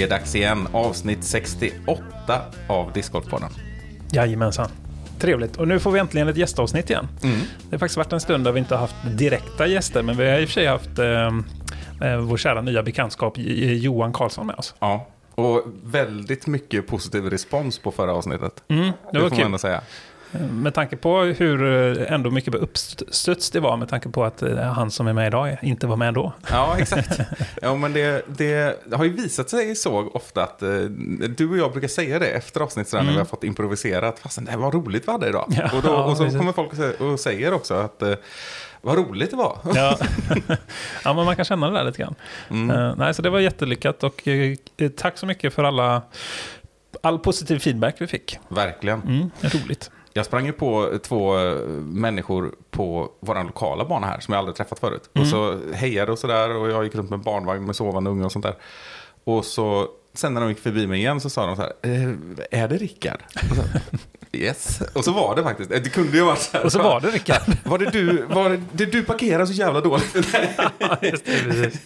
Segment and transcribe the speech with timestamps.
[0.00, 3.48] Det är dags igen, avsnitt 68 av Discgolfpodden.
[4.12, 4.68] Jajamensan.
[5.18, 5.56] Trevligt.
[5.56, 7.08] Och nu får vi äntligen ett gästavsnitt igen.
[7.22, 7.36] Mm.
[7.38, 10.30] Det har faktiskt varit en stund där vi inte har haft direkta gäster, men vi
[10.30, 11.26] har i och för sig haft eh,
[12.10, 14.74] eh, vår kära nya bekantskap Johan Karlsson med oss.
[14.78, 18.62] Ja, och väldigt mycket positiv respons på förra avsnittet.
[18.68, 19.44] Mm, det Det får man kul.
[19.46, 19.80] ändå säga.
[20.50, 21.62] Med tanke på hur
[21.98, 25.26] eh, ändå mycket uppstuds det var, med tanke på att eh, han som är med
[25.26, 26.32] idag inte var med då.
[26.50, 27.20] Ja, exakt.
[27.62, 30.68] Ja, men det, det har ju visat sig så ofta att eh,
[31.36, 34.08] du och jag brukar säga det efter avsnitt sådär, när vi har fått improvisera.
[34.08, 35.52] Att fasen, det var roligt vi hade idag.
[35.52, 35.68] Mm.
[35.72, 38.02] Ja, och, då, och så kommer folk och säger, också att
[38.82, 39.58] vad roligt det var.
[39.74, 39.98] Ja.
[41.04, 42.14] ja, men man kan känna det där lite grann.
[42.50, 42.70] Mm.
[42.70, 44.56] Eh, nej, så det var jättelyckat och eh,
[44.96, 46.02] tack så mycket för alla,
[47.02, 48.38] all positiv feedback vi fick.
[48.48, 49.02] Verkligen.
[49.02, 49.90] Mm, roligt.
[50.12, 54.56] Jag sprang ju på två eh, människor på vår lokala bana här som jag aldrig
[54.56, 55.10] träffat förut.
[55.14, 55.22] Mm.
[55.22, 58.32] Och så hejade och sådär och jag gick runt med barnvagn med sovande unga och
[58.32, 58.54] sånt där.
[59.24, 62.60] Och så sen när de gick förbi mig igen så sa de så här, eh,
[62.62, 63.22] är det Rickard?
[64.32, 64.82] Yes.
[64.94, 66.64] Och så var det faktiskt, det kunde ju ha varit så här.
[66.64, 67.42] Och så var det Rickard.
[67.64, 70.14] Var det du, var det, det du parkerar så jävla dåligt?
[71.02, 71.80] Just det, precis.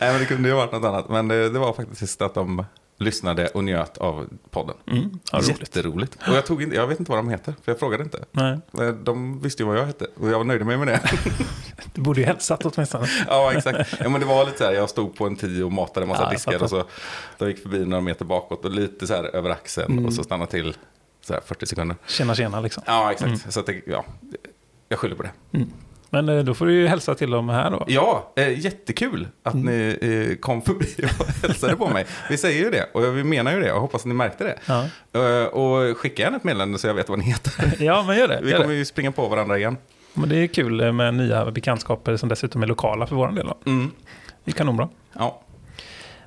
[0.00, 1.08] Nej men det kunde ju ha varit något annat.
[1.08, 2.64] Men det, det var faktiskt att de
[2.98, 4.76] lyssnade och njöt av podden.
[4.86, 5.60] Mm, ja, roligt.
[5.60, 6.14] Jätteroligt.
[6.28, 8.24] Och jag, tog inte, jag vet inte vad de heter, för jag frågade inte.
[8.32, 11.00] Nej, Eh, De visste ju vad jag hette och jag var nöjd med det.
[11.94, 13.06] du borde ju hälsat åtminstone.
[13.28, 13.96] ja, exakt.
[14.00, 16.08] Ja, men det var lite så här, jag stod på en tio och matade en
[16.08, 16.84] massa Ja, diskar och så
[17.38, 20.06] de gick förbi några meter bakåt och lite så här över axeln Mm.
[20.06, 20.76] och så stannade till
[21.20, 21.96] så här 40 sekunder.
[22.06, 22.82] Tjena, tjena liksom.
[22.86, 23.52] Ja, exakt.
[23.52, 24.04] Så att det, ja,
[24.88, 25.30] jag skyller på det.
[26.10, 27.84] Men eh, då får du ju hälsa till dem här då.
[27.88, 29.66] Ja, eh, jättekul att Mm.
[29.66, 29.98] ni
[30.30, 30.86] eh, kom förbi
[31.18, 32.06] och hälsade på mig.
[32.30, 34.58] Vi säger ju det och vi menar ju det och hoppas att ni märkte det.
[34.66, 34.84] Ja,
[35.20, 37.52] Eh, och skicka gärna ett meddelande så jag vet vad ni heter.
[37.84, 38.40] ja men gör det.
[38.42, 38.78] Vi Gör kommer det.
[38.78, 39.76] ju springa på varandra igen.
[40.14, 43.46] Men det är kul med nya bekantskaper som dessutom är lokala för vår del.
[43.46, 43.70] Då.
[43.70, 43.90] Mm.
[44.44, 44.88] Det är kanonbra.
[45.12, 45.40] Ja,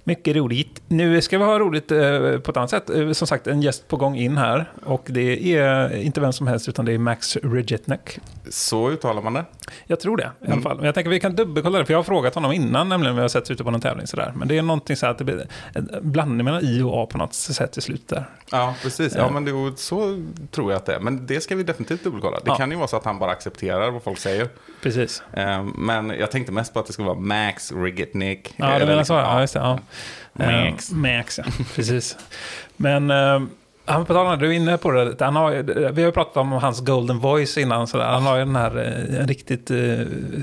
[0.04, 0.82] Mycket roligt.
[0.88, 2.00] Nu ska vi ha roligt eh,
[2.40, 2.90] på ett annat sätt.
[2.90, 4.72] Eh, Som sagt, en gäst på gång in här.
[4.86, 8.20] Och det är inte vem som helst, utan det är Max Regetnek.
[8.50, 9.46] så uttalar man det.
[9.88, 10.64] Jag tror det i alla Mm.
[10.64, 10.76] fall.
[10.78, 13.16] Men jag tänker att vi kan dubbelkolla det, för jag har frågat honom innan, nämligen
[13.16, 14.34] vi har sett ute på någon tävling sådär.
[14.36, 17.18] Men det är någonting så att det blir en blandning mellan I och A på
[17.18, 18.26] något sätt i slutet där.
[18.52, 19.16] Ja, precis.
[19.16, 19.30] Ja.
[19.30, 21.00] Men det, så tror jag att det är.
[21.00, 22.38] Men det ska vi definitivt dubbelkolla.
[22.38, 22.56] Det Ja.
[22.56, 24.48] kan ju vara så att han bara accepterar vad folk säger.
[24.84, 25.24] Precis.
[25.34, 28.54] Eh, Men jag tänkte mest på att det skulle vara Max Rigetnik.
[28.58, 29.14] Ja, det menar liksom- så.
[29.14, 29.60] Ja, just det.
[29.60, 29.80] Ja.
[30.34, 30.92] Max.
[30.92, 31.44] Eh, Max, ja.
[31.76, 32.18] Precis.
[32.78, 33.42] Men eh,
[33.86, 35.16] han det, du är inne på det.
[35.20, 35.52] Han har,
[35.92, 37.88] vi har ju pratat om hans golden voice innan.
[37.88, 38.02] Så.
[38.02, 39.72] Han har ju den här eh, en riktigt,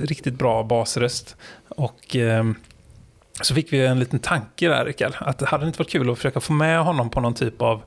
[0.02, 1.36] riktigt bra basröst.
[1.68, 2.16] Och
[3.42, 5.12] så fick vi en liten tanke där, Rickard.
[5.18, 7.82] Att det hade inte varit kul att försöka få med honom på någon typ av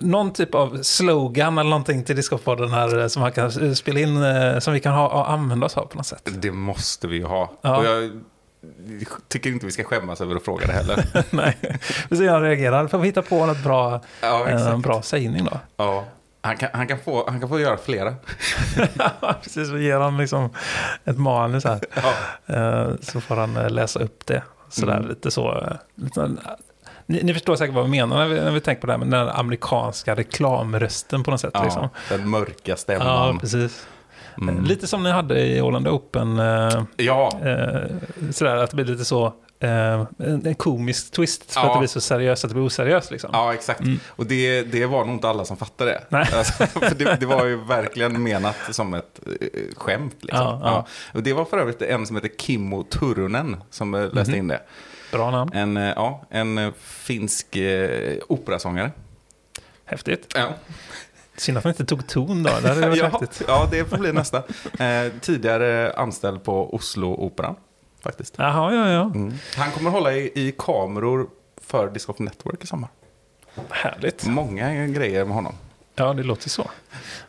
[0.00, 4.24] någon typ av slogan eller någonting till Discopodden här som han kan spela in,
[4.60, 6.28] som vi kan ha använda oss av på något sätt.
[6.32, 7.52] Det måste vi ju ha.
[7.62, 7.76] Ja.
[7.76, 8.10] Och jag
[9.28, 11.04] tycker inte vi ska skämmas över att fråga det heller.
[11.30, 11.56] Nej,
[12.10, 12.86] vi ser hur han reagerar.
[12.88, 14.78] Får vi hitta på något bra, Ja, eh, en exakt.
[14.82, 15.60] bra sägning då?
[15.76, 16.04] Ja.
[16.44, 18.14] Han, kan, han, kan få, han kan få göra flera.
[19.42, 20.50] Precis, vi ger honom liksom
[21.04, 21.80] ett manus här.
[21.94, 22.12] Ja.
[22.56, 24.42] Eh, Så får han eh, läsa upp det.
[24.68, 25.08] Sådär Mm.
[25.08, 25.58] lite så.
[25.58, 26.30] eh, Lite,
[27.06, 28.98] ni, ni förstår säkert vad vi menar när vi, när vi tänker på det här
[28.98, 31.50] med den amerikanska reklamrösten på något sätt.
[31.54, 31.88] Ja, Liksom.
[32.08, 33.38] Den mörka Ja, stämman.
[33.38, 33.86] precis.
[34.40, 34.64] Mm.
[34.64, 36.38] Lite som ni hade i Åland Open.
[36.38, 37.86] eh, Ja, eh,
[38.30, 39.26] sådär att det blir lite så.
[39.60, 39.70] eh,
[40.18, 41.66] En en komisk twist för Ja.
[41.66, 43.10] att det blir så seriöst att det blir oseriöst.
[43.10, 43.30] Liksom.
[43.32, 43.80] Ja, exakt.
[44.08, 46.02] Och det, det var nog inte alla som fattade det.
[46.08, 46.26] Nej.
[46.34, 50.16] Alltså, för det, det var ju verkligen menat som ett eh, skämt.
[50.20, 50.40] Liksom.
[50.46, 50.86] Ja, ja.
[51.14, 54.38] Och det var för övrigt en som heter Kimmo Turunen som eh, läste Mhm.
[54.40, 54.60] in det.
[55.12, 55.50] Bra namn.
[55.54, 58.90] En, eh, ja, en eh, finsk eh, operasångare.
[59.84, 60.32] Häftigt.
[60.34, 60.48] Ja.
[61.36, 62.50] Synd att man inte tog ton då.
[62.62, 63.42] Det hade varit ja, häftigt.
[63.48, 64.36] ja, det får bli nästa.
[64.78, 67.54] Eh, tidigare anställd på Oslo-operan,
[68.02, 68.34] faktiskt.
[68.38, 69.02] Jaha, ja, ja.
[69.04, 69.34] Mm.
[69.56, 71.26] Han kommer hålla i, i kameror
[71.62, 72.90] för Disc of Network i sommar.
[73.70, 74.26] Härligt.
[74.26, 75.54] Många grejer med honom.
[75.94, 76.70] Ja, det låter så.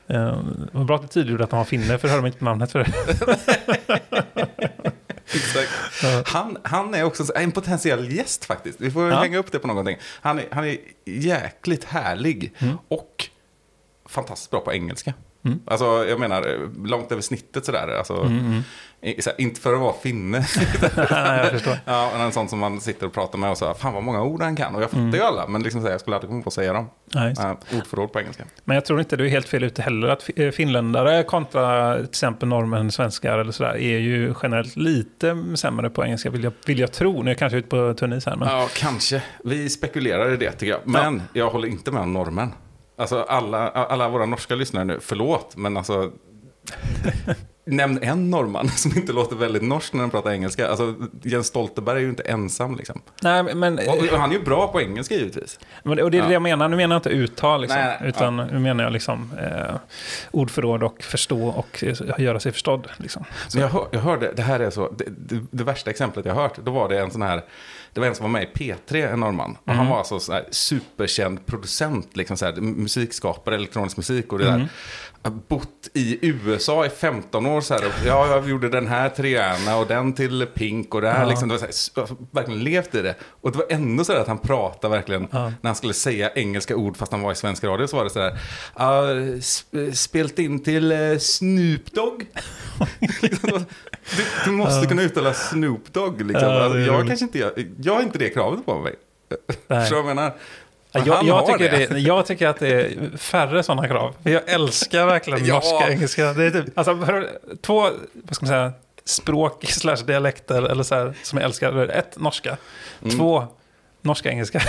[0.07, 0.37] Eh,
[0.71, 2.45] var bra att du tydliggjorde att han var finne, för det hörde man inte på
[2.45, 2.93] namnet för det.
[5.25, 5.71] Exakt.
[6.27, 8.81] Han, han är också en potentiell gäst faktiskt.
[8.81, 9.19] Vi får Ja.
[9.19, 9.97] hänga upp det på någonting.
[10.21, 12.77] Han är, han är jäkligt härlig Mm.
[12.87, 13.29] och
[14.05, 15.13] fantastiskt bra på engelska.
[15.45, 15.59] Mm.
[15.65, 17.87] Alltså, jag menar, eh, långt över snittet sådär.
[17.97, 18.61] Alltså, Mm, mm.
[19.01, 20.37] i- så här, inte för att vara finne.
[21.09, 21.77] Jag förstår.
[21.85, 24.23] ja, men en sån som man sitter och pratar med och så fan vad många
[24.23, 24.75] ord han kan.
[24.75, 25.15] Och jag fattar Mm.
[25.15, 26.89] ju alla, men liksom så här, jag skulle aldrig komma på att säga dem.
[27.13, 27.41] Nej, det.
[27.73, 28.43] Uh, ordförråd på engelska.
[28.63, 30.07] Men jag tror inte du är helt fel ute heller.
[30.07, 35.89] Att eh, finländare kontra till exempel norrmän, svenskar eller sådär är ju generellt lite sämre
[35.89, 37.13] på engelska vill jag, vill jag tro.
[37.23, 38.35] Nu är jag kanske ute på tunn is här.
[38.35, 38.47] Men...
[38.47, 39.23] Ja, kanske.
[39.43, 40.81] Vi spekulerar i det tycker jag.
[40.83, 42.51] Men jag håller inte med om normen.
[42.95, 46.11] Alltså alla, alla våra norska lyssnare nu, förlåt, men alltså...
[47.65, 50.67] Nämn en norrman som inte låter väldigt norsk när han pratar engelska.
[50.67, 53.01] Alltså, Jens Stoltenberg är ju inte ensam liksom.
[53.21, 55.59] Nej, men, Och, och han är ju bra på engelska givetvis.
[55.83, 56.33] men och det är det Ja.
[56.33, 56.69] jag menar.
[56.69, 59.75] Nu menar jag inte uttal, liksom, Nej, nej, utan nu menar jag liksom, eh,
[60.31, 62.87] ordförråd och förstå och eh, göra sig förstådd.
[62.97, 63.25] Liksom.
[63.53, 66.35] Men jag, hör, jag hörde, det här är så, det, det, det värsta exemplet jag
[66.35, 67.41] hört, då var det en sån här,
[67.93, 69.57] det var en som var med i P3, en norrman.
[69.65, 74.45] Och han var alltså här superkänd producent, liksom så här, musikskapare, elektronisk musik och det
[74.45, 74.67] där.
[75.21, 77.83] Har bott i USA i 15 år så här.
[78.05, 81.29] Ja, jag gjorde den här treana och den till Pink och det här Ja.
[81.29, 81.49] liksom.
[81.49, 83.15] Det var så här, verkligen levt i det.
[83.41, 85.43] Och det var ändå så här att han pratade verkligen, Ja.
[85.61, 88.09] när han skulle säga engelska ord fast han var i svensk radio så var det
[88.09, 88.37] så här.
[88.75, 89.03] Ja,
[89.37, 92.25] sp- spelat in till eh, Snoop Dogg.
[94.17, 96.21] Du, du måste kunna uttala Snoop Dogg.
[96.21, 96.49] Liksom.
[96.49, 97.51] Ja, det Alltså, jag, kanske inte, jag,
[97.81, 98.95] jag har inte det kravet på mig.
[99.67, 99.87] Nej.
[99.91, 100.33] Jag menar?
[100.91, 101.99] Ja, Men Jag, jag, tycker det.
[101.99, 104.15] jag tycker att det är färre sådana krav.
[104.23, 105.53] Jag älskar verkligen Ja.
[105.55, 106.33] norska engelska.
[106.33, 106.99] Det är typ, alltså,
[107.61, 107.81] två
[108.13, 108.71] vad ska man säga,
[109.05, 111.89] språk slash dialekter eller så här, som jag älskar.
[111.89, 112.57] Ett, norska.
[113.03, 113.17] Mm.
[113.17, 113.47] Två,
[114.03, 114.61] norska engelska.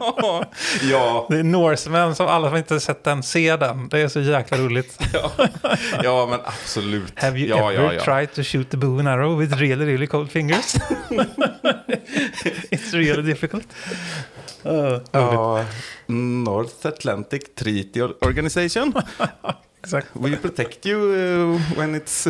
[0.00, 0.44] ja,
[0.90, 3.88] ja, Det är Norseman som alla som inte sett den ser den.
[3.88, 4.98] Det är så jäkla roligt.
[6.02, 7.12] ja, men absolut.
[7.22, 8.04] Have you ja, ever ja, ja.
[8.04, 10.74] tried to shoot the bow and arrow with really, really cold fingers?
[12.70, 13.66] It's really difficult.
[14.66, 15.64] Uh, Ja,
[16.06, 18.92] North Atlantic Treaty Organization.
[19.82, 20.06] Exakt.
[20.12, 22.28] We protect you uh, when it's...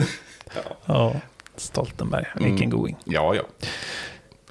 [0.87, 1.14] Ja,
[1.56, 2.26] Stoltenberg.
[2.34, 2.70] Vilken Mm.
[2.70, 2.96] going.
[3.05, 3.43] Ja, ja.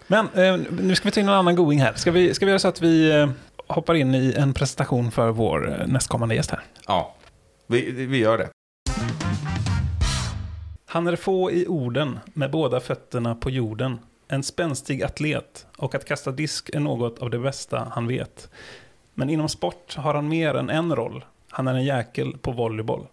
[0.08, 1.94] Men eh, nu ska vi ta in en annan going här.
[1.94, 3.30] Ska vi, ska vi göra så att vi eh,
[3.68, 6.62] hoppar in i en presentation för vår eh, nästkommande gäst här?
[6.88, 7.16] Ja,
[7.68, 8.50] vi, vi gör det.
[10.86, 14.00] Han är få i orden, med båda fötterna på jorden.
[14.28, 18.50] En spänstig atlet och att kasta disk är något av det bästa han vet.
[19.14, 21.26] Men inom sport har han mer än en roll.
[21.50, 23.08] Han är en jäkel på volleyboll.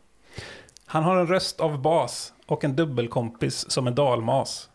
[0.87, 4.69] Han har en röst av bas och en dubbelkompis som är dalmas.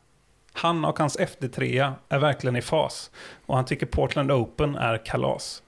[0.53, 3.11] Han och hans FD3 är verkligen i fas
[3.45, 5.63] och han tycker Portland Open är kalas.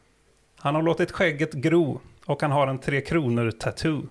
[0.58, 4.02] Han har låtit skägget gro och han har en Tre Kronor-tattoo.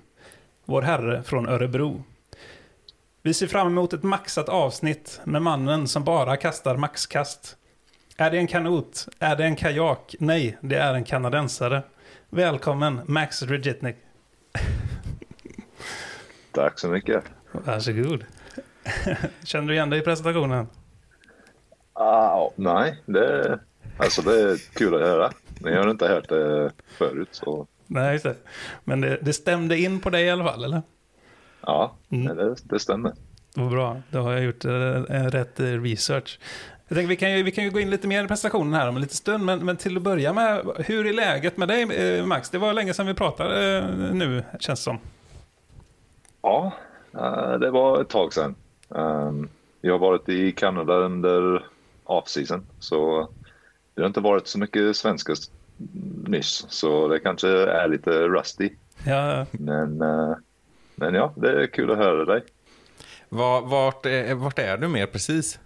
[0.64, 2.04] Vår herre från Örebro.
[3.22, 7.56] Vi ser fram emot ett maxat avsnitt med mannen som bara kastar maxkast.
[8.16, 9.08] Är det en kanot?
[9.18, 10.14] Är det en kajak?
[10.18, 11.82] Nej, det är en kanadensare.
[12.30, 13.96] Välkommen Max Regitnik.
[16.52, 17.24] Tack så mycket.
[17.52, 18.24] Varsågod.
[19.44, 20.66] Känner du igen dig i presentationen?
[21.92, 23.58] Ah, nej, det,
[23.98, 25.30] alltså det är kul att höra.
[25.60, 27.28] Men jag har inte hört det förut.
[27.32, 28.36] Så Nej, det.
[28.84, 30.82] Men det, det stämde in på dig i alla fall, eller?
[31.60, 32.36] ja, Mm.
[32.36, 33.12] det, det stämmer.
[33.54, 36.38] Vad bra, då har jag gjort en rätt eh, research.
[36.88, 38.88] Jag tänker, vi, kan ju, vi kan ju gå in lite mer i presentationen här
[38.88, 42.22] om en liten stund, men, men till att börja med, hur är läget med dig
[42.26, 42.50] Max?
[42.50, 43.80] Det var länge sedan vi pratade
[44.12, 44.98] nu, känns det som.
[46.42, 46.72] Ja,
[47.60, 48.54] det var ett tag sedan.
[48.94, 49.48] Um,
[49.80, 51.66] jag har varit i Kanada under
[52.04, 52.62] off-season.
[52.78, 53.28] Så
[53.94, 55.50] det har inte varit så mycket svenska s-
[56.26, 56.66] nyss.
[56.68, 58.70] Så det kanske är lite rusty.
[59.06, 60.34] Ja, Men, eh,
[60.94, 62.42] men ja, det är kul att höra dig.
[63.28, 65.58] Var, vart, är, vart är du mer precis?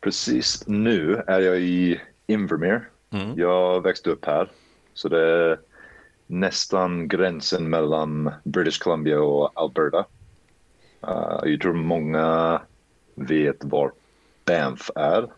[0.00, 2.82] Precis nu är jag i Invermere.
[3.10, 3.38] Mm.
[3.38, 4.48] Jag växte upp här.
[4.94, 5.58] Så det är
[6.26, 10.04] nästan gränsen mellan British Columbia och Alberta.
[11.08, 12.60] Uh, jag tror många
[13.14, 13.92] vet var
[14.44, 15.30] Banff är.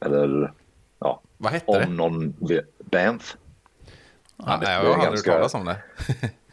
[0.00, 0.52] Eller
[0.98, 1.86] ja, Vad hette det?
[1.86, 2.78] om någon vet.
[2.78, 3.36] Banff?
[4.36, 5.76] Ja, det- nej, jag det har aldrig hört ganska- talas om det.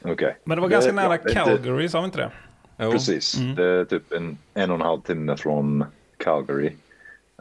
[0.12, 0.38] Okej.
[0.44, 2.32] men det var ganska Det- nära ja, det Calgary, sa vi inte det?
[2.78, 2.92] Jo.
[2.92, 3.34] Precis.
[3.56, 5.86] Det är typ en, en och en halv timme från
[6.18, 6.74] Calgary.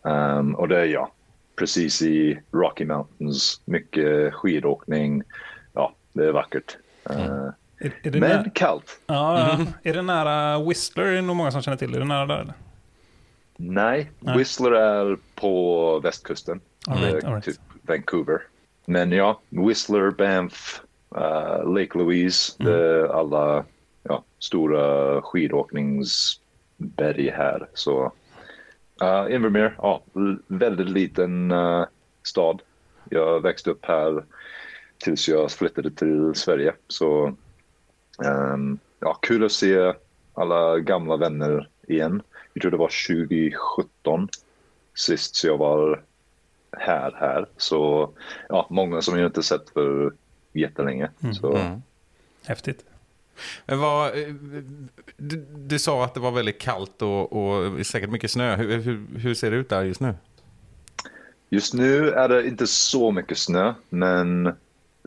[0.05, 1.13] Um, och det är ja,
[1.57, 3.61] precis i Rocky Mountains.
[3.65, 5.23] Mycket skidåkning.
[5.73, 6.77] Ja, det är vackert.
[7.11, 9.00] Uh, Är, är, det men nära, kallt.
[9.06, 11.04] ja, är det nära Whistler?
[11.04, 11.94] Är det nog många som känner till.
[11.94, 12.40] Är det nära där?
[12.40, 12.54] Eller?
[13.56, 14.38] Nej, Nej.
[14.38, 16.61] Whistler är på västkusten.
[16.87, 17.44] All right, är all right.
[17.44, 18.42] Typ Vancouver.
[18.85, 20.82] Men ja, Whistler, Banff,
[21.16, 22.52] uh, Lake Louise.
[22.58, 23.64] Det är alla
[24.02, 27.68] ja, stora skidåkningsberg här.
[27.75, 28.12] Så
[29.02, 30.02] uh, Invermere, ja,
[30.47, 31.85] väldigt liten uh,
[32.23, 32.62] stad.
[33.11, 34.25] Jag växte upp här
[34.99, 36.75] tills jag flyttade till Sverige.
[36.88, 37.35] Så
[39.01, 39.95] ja, kul att se
[40.35, 42.23] alla gamla vänner igen.
[42.53, 44.29] Jag tror det var 2017
[44.95, 46.03] sist jag var
[46.73, 47.47] här här.
[47.57, 48.11] Så
[48.49, 50.13] ja, många som jag inte sett för
[50.53, 51.11] jättelänge.
[51.41, 51.83] Så Mm.
[52.47, 52.85] Häftigt.
[53.67, 54.35] Men vad, eh,
[55.17, 58.57] du, du sa att det var väldigt kallt och, och säkert mycket snö.
[58.57, 60.15] Hur, hur, hur ser det ut där just nu?
[61.51, 64.53] just nu är det inte så mycket snö, men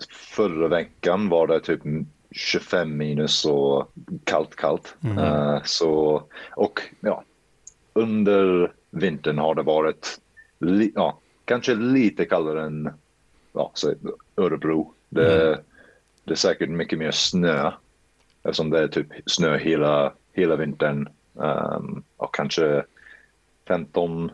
[0.09, 1.81] förra veckan var det typ
[2.31, 3.91] 25 minus och
[4.23, 4.95] kallt, kallt.
[5.17, 7.23] Eh, så, och ja,
[7.93, 10.19] under vintern har det varit
[10.59, 12.93] li, ja, kanske lite kallare än
[13.53, 13.93] ja, så
[14.35, 14.93] Örebro.
[15.09, 15.59] Det,
[16.23, 17.71] det är säkert mycket mer snö
[18.43, 21.09] eftersom det är typ snö hela, hela vintern.
[21.33, 22.83] Um, och kanske
[23.67, 24.31] 15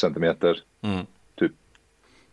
[0.00, 0.62] centimeter.
[0.80, 1.06] Mm.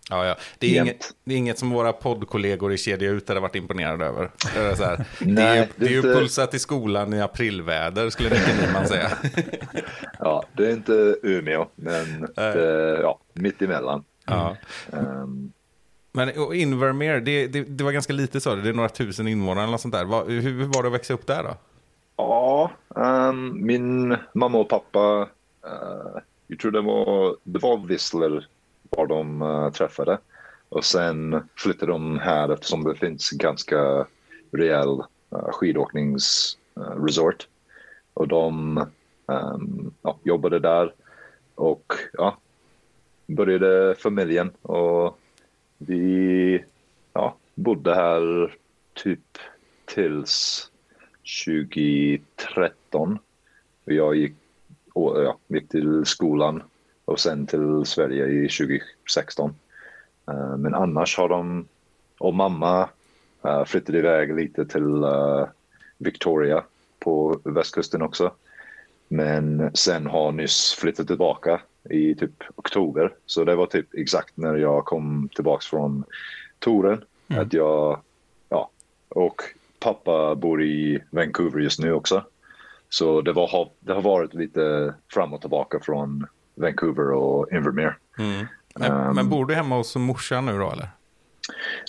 [0.10, 0.36] Ja, ja.
[0.60, 0.88] Det, är Jämt.
[0.90, 4.32] inget, det är inget som våra poddkollegor i Kedja Ut hade varit imponerade över.
[4.56, 7.22] Det är, så här, det är, Nej, det är ju inte- pulsat i skolan i
[7.22, 9.12] aprilväder, skulle Nicke Nyman säga.
[10.20, 14.04] Ja, det är inte Umeå, men det, ja, mitt emellan.
[14.26, 14.56] Ja.
[14.92, 15.52] Um,
[16.12, 19.78] Men Invermere, det, det, det var ganska lite så, det är några tusen invånare eller
[19.78, 20.06] sånt där.
[20.06, 21.56] Vad- hur, hur var det att växa upp där då?
[22.18, 25.28] Ja, ehm, min mamma och pappa,
[25.66, 28.48] eh, jag tror det var, det var Whistler
[28.90, 30.18] var de uh, träffade.
[30.70, 34.08] Och sen flyttade de här eftersom det finns ganska
[34.52, 35.00] rejäl
[35.32, 37.44] eh, uh, skidåkningsresort.
[37.44, 37.48] Eh,
[38.14, 38.78] och de
[39.26, 40.94] um, ja, jobbade där
[41.56, 42.38] och ja,
[43.28, 45.20] började familjen och
[45.78, 46.64] vi
[47.14, 48.54] ja, bodde här
[48.94, 49.38] typ
[49.86, 50.72] tills
[51.46, 53.20] 2013.
[53.86, 54.36] Och Jag gick,
[54.94, 56.64] och, ja, gick till skolan
[57.08, 59.56] och sen till Sverige i 2016.
[60.28, 61.68] Eh, men annars har de,
[62.18, 62.90] och mamma
[63.46, 65.48] uh, flyttade iväg lite till eh,
[65.98, 66.64] Victoria
[67.00, 68.32] på västkusten också.
[69.08, 73.14] Men sen har nyss flyttat tillbaka i typ oktober.
[73.26, 76.04] Så det var typ exakt när jag kom tillbaks från
[76.60, 77.04] touren.
[77.28, 78.00] Att jag,
[78.50, 78.70] ja,
[79.10, 79.42] och
[79.80, 82.24] pappa bor i Vancouver just nu också.
[82.90, 87.96] Så det, var, det har varit lite fram och tillbaka från Vancouver och Invermere.
[88.16, 88.48] Men,
[88.92, 89.16] Ehm.
[89.16, 90.90] men bor du hemma hos morsan nu då eller?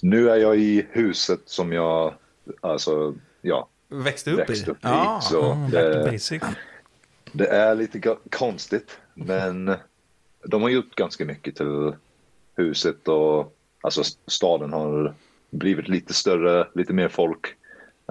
[0.02, 2.14] Nu är jag i huset som jag,
[2.60, 4.70] alltså, ja, Växte upp växt i?
[4.70, 4.80] upp i.
[4.82, 5.20] Ja.
[5.22, 6.42] Så to det, basic.
[7.32, 9.74] det är lite konstigt, men
[10.44, 11.92] de har gjort ganska mycket till
[12.56, 15.14] huset och alltså staden har
[15.50, 17.46] blivit lite större, lite mer folk.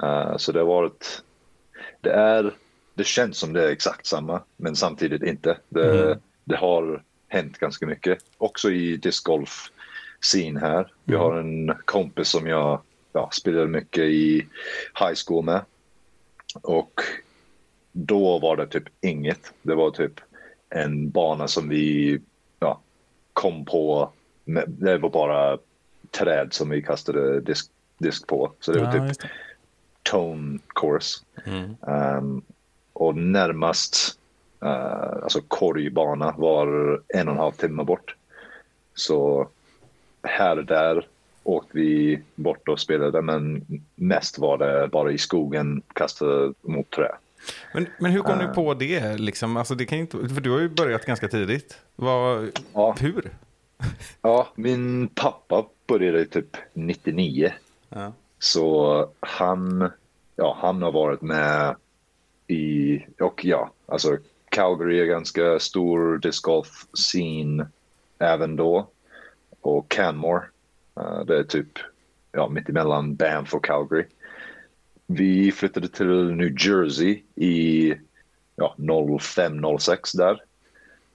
[0.04, 1.22] Eh, så det har varit,
[2.02, 2.54] det är,
[2.94, 5.58] det känns som det är exakt samma, men samtidigt inte.
[5.70, 9.72] Det, det har hänt ganska mycket, också i discgolf
[10.22, 10.92] scene här.
[11.04, 12.82] Vi har en kompis som jag
[13.14, 14.48] ja, spelade mycket i
[15.00, 15.62] high school med.
[16.62, 17.02] Och
[17.92, 19.54] då var det typ inget.
[19.62, 20.20] Det var typ
[20.70, 22.20] en bana som vi
[22.60, 22.82] ja,
[23.34, 24.12] kom på.
[24.46, 25.58] Med, det var bara
[26.12, 28.52] träd som vi kastade disk, disk på.
[28.60, 29.30] Så det var Ja, typ just det.
[30.04, 31.24] tone course.
[31.46, 31.76] Mm.
[31.82, 32.42] Um,
[32.94, 34.20] och närmast
[34.64, 36.68] uh, alltså korgbana var
[37.08, 38.16] en och en halv timme bort.
[38.96, 39.50] Så
[40.24, 41.08] här och där
[41.44, 47.12] åkte vi bort och spelade men mest var det bara i skogen kastade mot trä.
[47.74, 49.18] Men, men hur kom du på det?
[49.18, 49.58] Liksom?
[49.58, 51.78] Alltså, det kan inte, för du har ju börjat ganska tidigt.
[51.96, 52.96] Vad, Ja.
[53.00, 53.32] Hur?
[54.22, 57.52] Ja, min pappa började typ 99.
[57.90, 58.14] Ja.
[58.40, 59.92] Så han,
[60.36, 61.76] ja, han har varit med
[62.48, 64.18] i, och ja, alltså
[64.58, 67.68] Calgary är ganska stor discgolf scene
[68.20, 68.88] även då.
[69.62, 70.44] Och Canmore,
[71.00, 71.68] eh, det är typ
[72.32, 74.06] ja, mittemellan Banff och Calgary.
[75.08, 77.94] Vi flyttade till New Jersey i
[78.56, 80.42] ja, 05-06 där.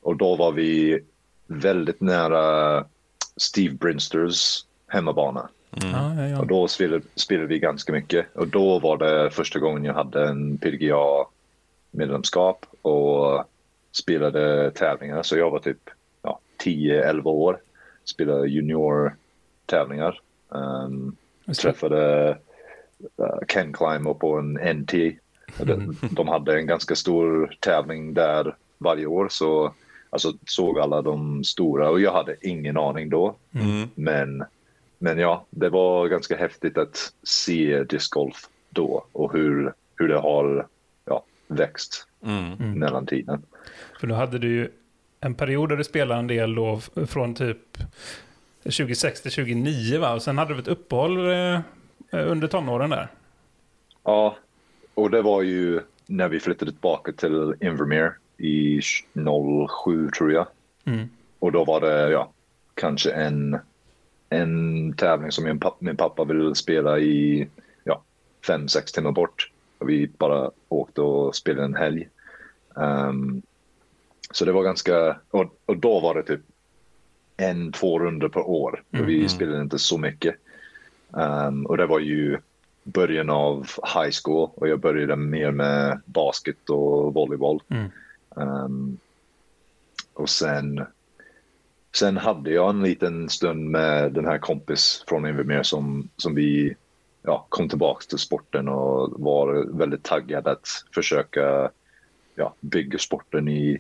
[0.01, 1.01] Och då var vi
[1.47, 2.85] väldigt nära
[3.37, 5.49] Steve Brinsters hemmabana.
[5.71, 6.41] Ja, ja, ja.
[6.41, 8.37] Och då spelade, spelade vi ganska mycket.
[8.37, 13.45] Och då var det första gången jag hade en PDGA-medlemskap och
[13.93, 15.23] spelade tävlingar.
[15.23, 15.91] Så jag var typ
[16.23, 17.59] ja, 10-11 år.
[18.05, 20.21] Spelade junior-tävlingar.
[20.49, 21.17] Um,
[21.63, 22.31] träffade
[23.21, 24.93] uh, Ken Climb på en NT.
[25.59, 29.29] De, de hade en ganska stor tävling där varje år.
[29.31, 29.75] Så
[30.11, 33.35] alltså, såg alla de stora och jag hade ingen aning då.
[33.53, 33.89] Mm.
[33.95, 34.45] Men,
[34.99, 40.67] men ja, det var ganska häftigt att se discgolf då och hur, hur det har
[41.49, 42.79] växt Mm.
[42.79, 43.43] mellan tiden.
[44.01, 44.69] För då hade du ju
[45.21, 47.79] en period där du spelade en del då från typ
[48.65, 50.15] 2006 till 2009 va?
[50.15, 51.61] Och sen hade du ett uppehåll eh,
[52.11, 53.09] under tonåren där.
[54.05, 54.37] Ja,
[54.95, 58.81] och det var ju när vi flyttade tillbaka till Invermere i
[59.85, 60.47] 07 tror jag.
[60.85, 61.09] Mm.
[61.39, 62.33] Och då var det ja,
[62.75, 63.59] kanske en,
[64.29, 67.49] en tävling som min pappa, min pappa ville spela i
[67.85, 68.03] ja,
[68.47, 69.52] fem, sex timmar bort.
[69.83, 72.09] Och vi bara åkte och spelade en helg.
[72.77, 73.43] Ehm,
[74.31, 76.41] så det var ganska, och, och då var det typ
[77.37, 78.83] en, två runder per år.
[78.91, 80.35] Och vi spelade inte så mycket.
[81.17, 82.39] Ehm, och det var ju
[82.83, 87.63] början av high school och jag började mer med basket och volleyboll.
[87.69, 87.91] Mm.
[88.37, 88.99] Ehm,
[90.15, 90.87] och sen,
[91.95, 96.77] sen hade jag en liten stund med den här kompis från Invermere som, som vi
[97.23, 101.71] ja, kom tillbaka till sporten och var väldigt taggad att försöka
[102.35, 103.79] ja, bygga sporten i,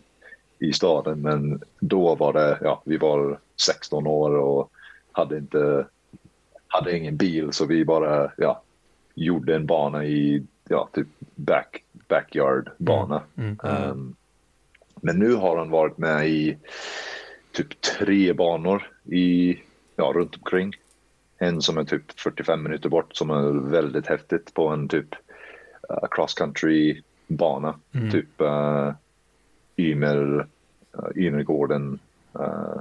[0.58, 1.20] i staden.
[1.20, 4.70] Men då var det, ja, vi var 16 år och
[5.12, 5.86] hade inte,
[6.66, 8.62] hade ingen bil så vi bara, ja,
[9.14, 13.22] gjorde en bana i, ja, typ back, backyard bana.
[13.36, 13.58] Mm.
[13.64, 14.14] Ehm,
[15.02, 16.58] men nu har han varit med i
[17.52, 19.58] typ tre banor i,
[19.96, 20.74] ja, runt omkring.
[21.42, 25.14] En som är typ 45 minuter bort som är väldigt häftigt på en typ
[25.90, 27.74] uh, cross country bana.
[27.92, 28.10] Mm.
[28.10, 28.92] Typ uh,
[29.76, 30.46] Ymer,
[30.98, 31.98] uh, Ymergården.
[32.38, 32.80] Uh,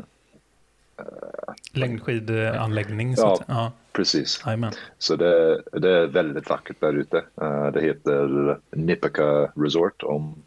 [1.74, 3.14] Längdskidanläggning.
[3.18, 3.40] Ja.
[3.48, 3.72] ja.
[3.92, 4.44] precis.
[4.46, 4.72] Jajamän.
[4.98, 7.24] Så det, det är väldigt vackert där ute.
[7.74, 10.44] Det heter Nipaka Resort om,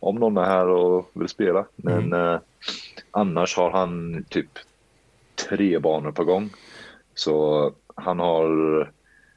[0.00, 1.64] om någon är här och vill spela.
[1.76, 2.38] Men eh,
[3.10, 4.58] annars har han typ
[5.48, 6.50] tre banor på gång.
[7.16, 8.90] Så han har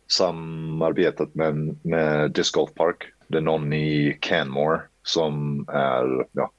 [0.07, 3.03] samarbetat med, med Disc Golf Park.
[3.27, 6.51] Det är någon i Canmore som är, ja,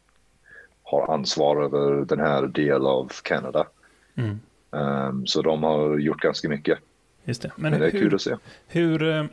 [0.83, 3.67] har ansvar över den här delen av Kanada.
[4.15, 4.41] Mm.
[4.71, 6.79] Um, så de har gjort ganska mycket.
[7.25, 7.53] Just det.
[7.57, 8.37] Men Men det är hur, kul att se.
[8.69, 9.25] Hur, eh,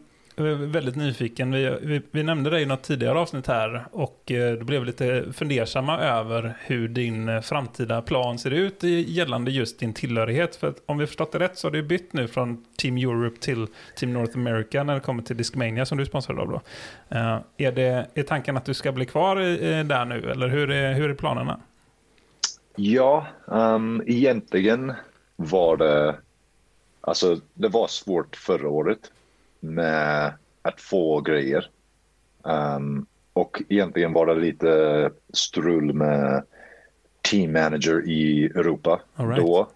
[0.44, 4.66] väldigt nyfiken, vi, vi, vi nämnde dig i något tidigare avsnitt här och eh, då
[4.66, 9.94] blev vi lite fundersamma över hur din eh, framtida plan ser ut gällande just din
[9.94, 10.56] tillhörighet.
[10.56, 13.40] För att om vi förstått det rätt så har du bytt nu från Team Europe
[13.40, 16.62] till Team North America när det kommer till Discmania som du är sponsrad av då.
[17.10, 20.72] Eh, är, det, är tanken att du ska bli kvar eh, där nu eller hur
[20.72, 21.60] är, hur är planerna?
[22.76, 24.94] Ja, um, egentligen
[25.36, 26.16] var det,
[27.02, 29.12] alltså det var svårt förra året
[29.60, 31.70] med att få grejer.
[32.44, 36.44] Um, och egentligen var det lite strul med
[37.22, 39.38] team manager i Europa right.
[39.38, 39.68] då.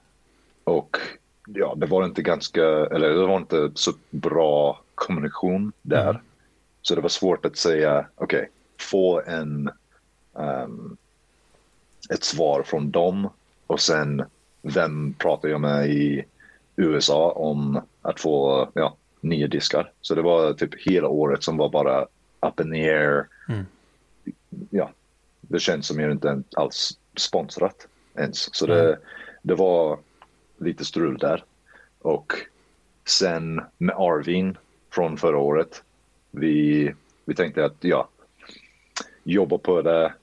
[0.64, 0.98] Och
[1.48, 6.10] ja, det var inte ganska, eller det var inte så bra kommunikation där.
[6.10, 6.22] Mm.
[6.82, 9.70] Så det var svårt att säga, okej, få en
[10.40, 10.98] ehm,
[12.10, 13.30] ett svar från dem
[13.68, 14.24] och sen
[14.62, 16.26] vem pratar jag med i
[16.76, 19.92] USA om att få ja, nya diskar.
[20.02, 22.08] Så det var typ hela året som var bara
[22.42, 23.28] up in the air.
[23.50, 23.66] Mm.
[24.70, 24.92] Ja,
[25.42, 28.56] det känns som jag inte alls sponsrat ens.
[28.56, 29.00] Så det,
[29.42, 30.00] det var
[30.58, 31.44] lite strul där.
[32.02, 32.34] Och
[33.06, 34.58] sen med Arvin
[34.90, 35.84] från förra året.
[36.32, 36.94] Vi,
[37.26, 38.10] vi tänkte att ja,
[39.24, 40.14] jobba på det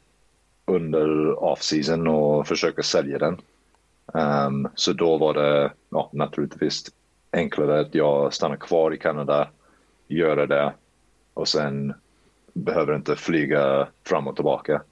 [0.65, 3.41] under off-season och försöka sälja den.
[4.15, 6.85] Ehm, så då var det ja, naturligtvis
[7.33, 9.49] enklare att jag stannar kvar i Kanada,
[10.07, 10.73] göra det
[11.35, 11.95] och sen
[12.53, 14.83] behöver inte flyga fram och tillbaka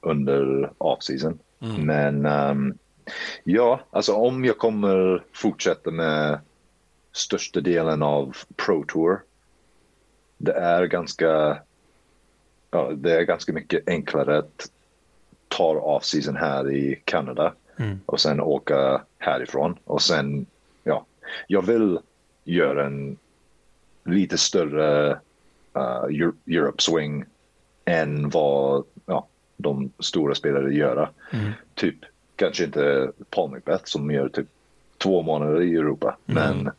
[0.00, 1.38] under off-season.
[1.86, 2.78] Men ehm,
[3.44, 6.38] ja, alltså om jag kommer fortsätta med
[7.12, 9.22] största delen av Pro Tour.
[10.38, 11.58] Det är ganska,
[12.70, 14.70] ja, det är ganska mycket enklare att
[15.48, 18.00] ta off-season här i Kanada Mm.
[18.06, 19.78] och sen åka härifrån.
[19.84, 20.46] Och sen,
[20.84, 21.06] ja,
[21.46, 21.98] jag vill
[22.44, 23.16] göra en
[24.04, 25.10] lite större
[25.76, 27.24] uh, Eu- Europe swing
[27.84, 31.10] än vad ja, de stora spelare gör.
[31.32, 31.52] Mm.
[31.74, 31.96] Typ,
[32.36, 34.46] kanske inte Paul Macbeth som gör typ
[34.98, 36.70] två månader i Europa, men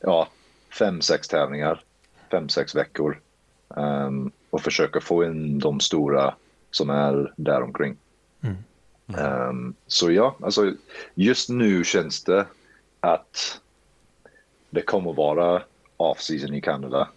[0.00, 0.28] ja,
[0.78, 1.82] fem, sex tävlingar,
[2.30, 3.20] fem, sex veckor
[3.76, 6.34] ehm, och försöka få in de stora
[6.70, 7.96] som är där omkring.
[8.40, 8.56] Mm.
[9.18, 10.72] Ehm, så ja, alltså
[11.14, 12.46] just nu känns det
[13.00, 13.60] att
[14.70, 15.62] det kommer vara
[15.96, 17.08] off-season i Kanada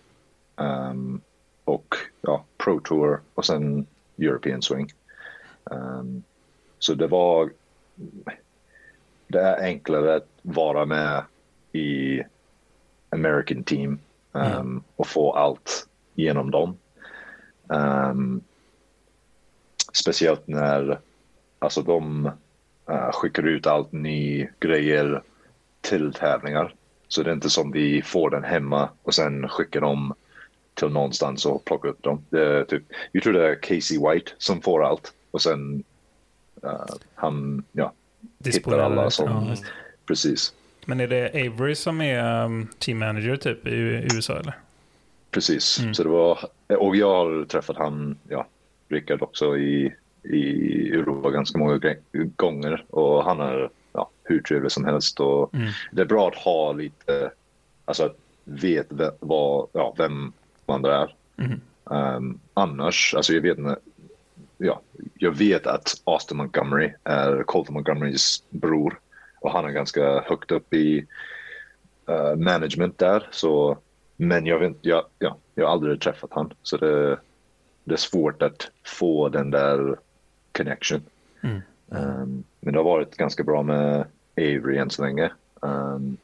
[0.55, 1.21] ehm,
[1.63, 3.85] och ja, Pro Tour och sen
[4.17, 4.91] European Swing.
[5.71, 6.23] Ehm,
[6.79, 7.51] så det var
[9.27, 11.23] det är enklare att vara med
[11.71, 12.23] i
[13.09, 13.99] American team
[14.33, 16.77] ehm, och få allt genom dem.
[17.73, 18.41] Ehm,
[19.93, 20.99] speciellt när
[21.59, 22.31] alltså de
[22.89, 25.23] eh, skickar ut allt ny grejer
[25.81, 26.75] till tävlingar.
[27.09, 30.13] Så det är inte som vi får den hemma och sen skickar dem
[30.73, 32.25] till någonstans och plockar upp dem.
[32.29, 35.83] Det är typ, jag tror det är Casey White som får allt och sen
[36.63, 37.93] eh, han, ja,
[38.45, 39.55] hittar alla som, Ja,
[40.05, 40.53] precis.
[40.85, 44.53] Men är det Avery som är um, team manager typ i, i USA eller?
[45.31, 45.79] Precis.
[45.79, 45.93] Mm.
[45.93, 48.47] Så det var, och jag har träffat han, ja,
[48.87, 49.93] Rickard också i,
[50.23, 51.99] i Europa ganska många
[52.35, 53.69] gånger och han är
[54.29, 55.71] hur trevlig som helst och Mm.
[55.91, 57.31] det är bra att ha lite
[57.85, 58.13] alltså
[58.43, 60.33] vet ve- vad, ja, vem
[60.65, 61.15] andra är.
[61.35, 61.61] Mhm.
[61.91, 63.75] Ehm, annars, alltså jag vet inte,
[64.57, 64.81] ja,
[65.13, 68.99] jag vet att Austin Montgomery är Colton Montgomerys bror
[69.41, 71.05] och han är ganska högt upp i
[72.07, 73.27] eh, management där.
[73.31, 73.77] Så,
[74.15, 77.19] men jag, vet, jag, ja, jag har aldrig träffat han så det,
[77.83, 79.95] det är svårt att få den där
[80.51, 81.01] connection.
[81.41, 81.61] Mm.
[81.91, 84.05] Ehm, men det har varit ganska bra med
[84.39, 85.31] Avery än så länge.
[85.63, 86.17] Ehm,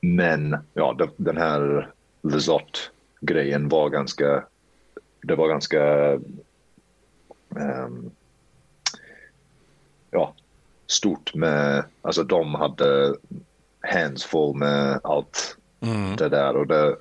[0.00, 1.90] men ja, den, här
[2.22, 4.44] Lizotte-grejen var ganska,
[5.22, 6.12] det var ganska,
[7.56, 8.10] ehm,
[10.10, 10.34] ja,
[10.86, 13.14] stort med, alltså de hade
[13.80, 16.16] hands full med allt Mm.
[16.16, 16.96] det där och det,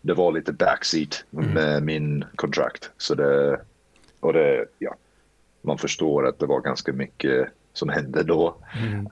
[0.00, 2.90] det var lite backseat med min kontrakt.
[2.96, 3.60] Så det,
[4.20, 4.94] och det, ja,
[5.62, 8.56] man förstår att det var ganska mycket som hände då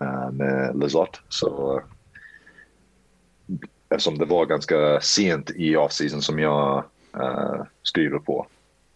[0.00, 1.18] eh, med Lizotte.
[1.28, 1.82] Så
[3.88, 6.84] eftersom det var ganska sent i off-season som jag
[7.16, 8.46] uh, skriver på.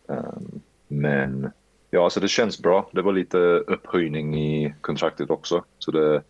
[0.06, 1.50] Um, men
[1.90, 2.90] ja, så det känns bra.
[2.92, 5.64] Det var lite upphöjning i kontraktet också.
[5.78, 6.22] Så det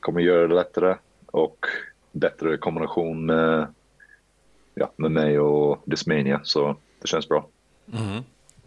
[0.00, 1.66] kommer göra det lättare och
[2.12, 3.66] bättre kombination med,
[4.74, 6.40] ja, med mig och Dismania.
[6.44, 7.48] Så det känns bra.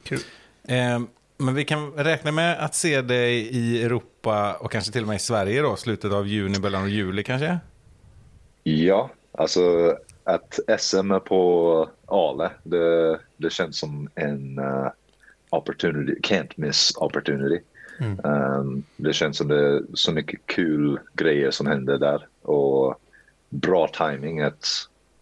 [0.04, 0.20] Kul.
[0.64, 1.00] Eh,
[1.38, 5.16] men vi kan räkna med att se dig i Europa och kanske till och med
[5.16, 7.60] i Sverige då, slutet av juni, början av juli kanske?
[8.64, 14.90] Ja, alltså att SM är på Ale, det, det känns som en uh,
[15.50, 17.60] opportunity, can't miss opportunity.
[18.24, 22.96] Um, det känns som det är så mycket kul grejer som händer där och
[23.50, 24.66] bra timing att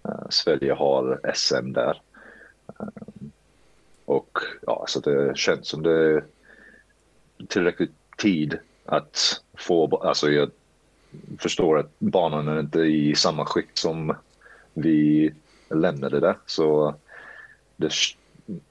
[0.08, 2.02] uh, Sverige har SM där.
[2.78, 3.32] Um,
[4.06, 6.24] och ja, så det känns som det är
[7.48, 10.52] tillräckligt tid att få, alltså jag
[11.40, 14.16] förstår att banan är inte i samma skick som
[14.74, 15.34] vi
[15.70, 16.38] lämnade där.
[16.46, 16.96] Så
[17.76, 17.92] det,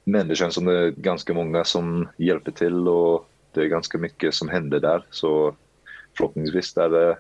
[0.05, 3.99] men det känns som det är ganska många som hjälper till och det är ganska
[3.99, 5.07] mycket som händer där.
[5.11, 5.55] Så
[6.17, 7.19] förhoppningsvis är det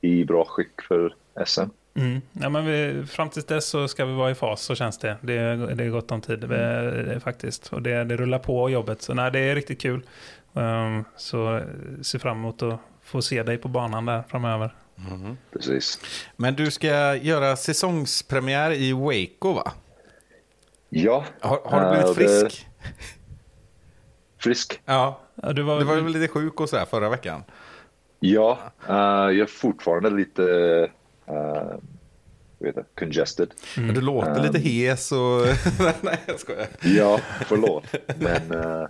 [0.00, 1.14] i bra skick för
[1.46, 1.60] SM.
[1.96, 2.20] Mm.
[2.32, 5.16] Ja, men vi, fram tills dess så ska vi vara i fas, så känns det.
[5.20, 7.72] Det, är- det är gott om tid vi, faktiskt.
[7.72, 9.02] Och det, det rullar på jobbet.
[9.02, 10.02] Så nej, det är riktigt kul.
[10.52, 11.60] Um, så
[12.02, 14.74] se fram emot att få se dig på banan där framöver.
[15.52, 16.00] Precis.
[16.36, 19.72] Men du ska göra säsongspremiär i Waco va?
[20.88, 22.66] Ja, Har, har du blivit det- frisk?
[24.38, 24.80] frisk.
[24.84, 27.44] Ja, Ja, du var, du var väl lite sjuk och sådär förra veckan?
[28.20, 30.42] Ja, eh, jag är fortfarande lite
[31.30, 31.78] uh,
[32.58, 33.48] vet jag, congested.
[33.76, 35.40] Du låter lite hes och...
[36.00, 36.66] Nej, jag skojar.
[36.82, 37.84] Ja, förlåt.
[38.18, 38.86] Men eh,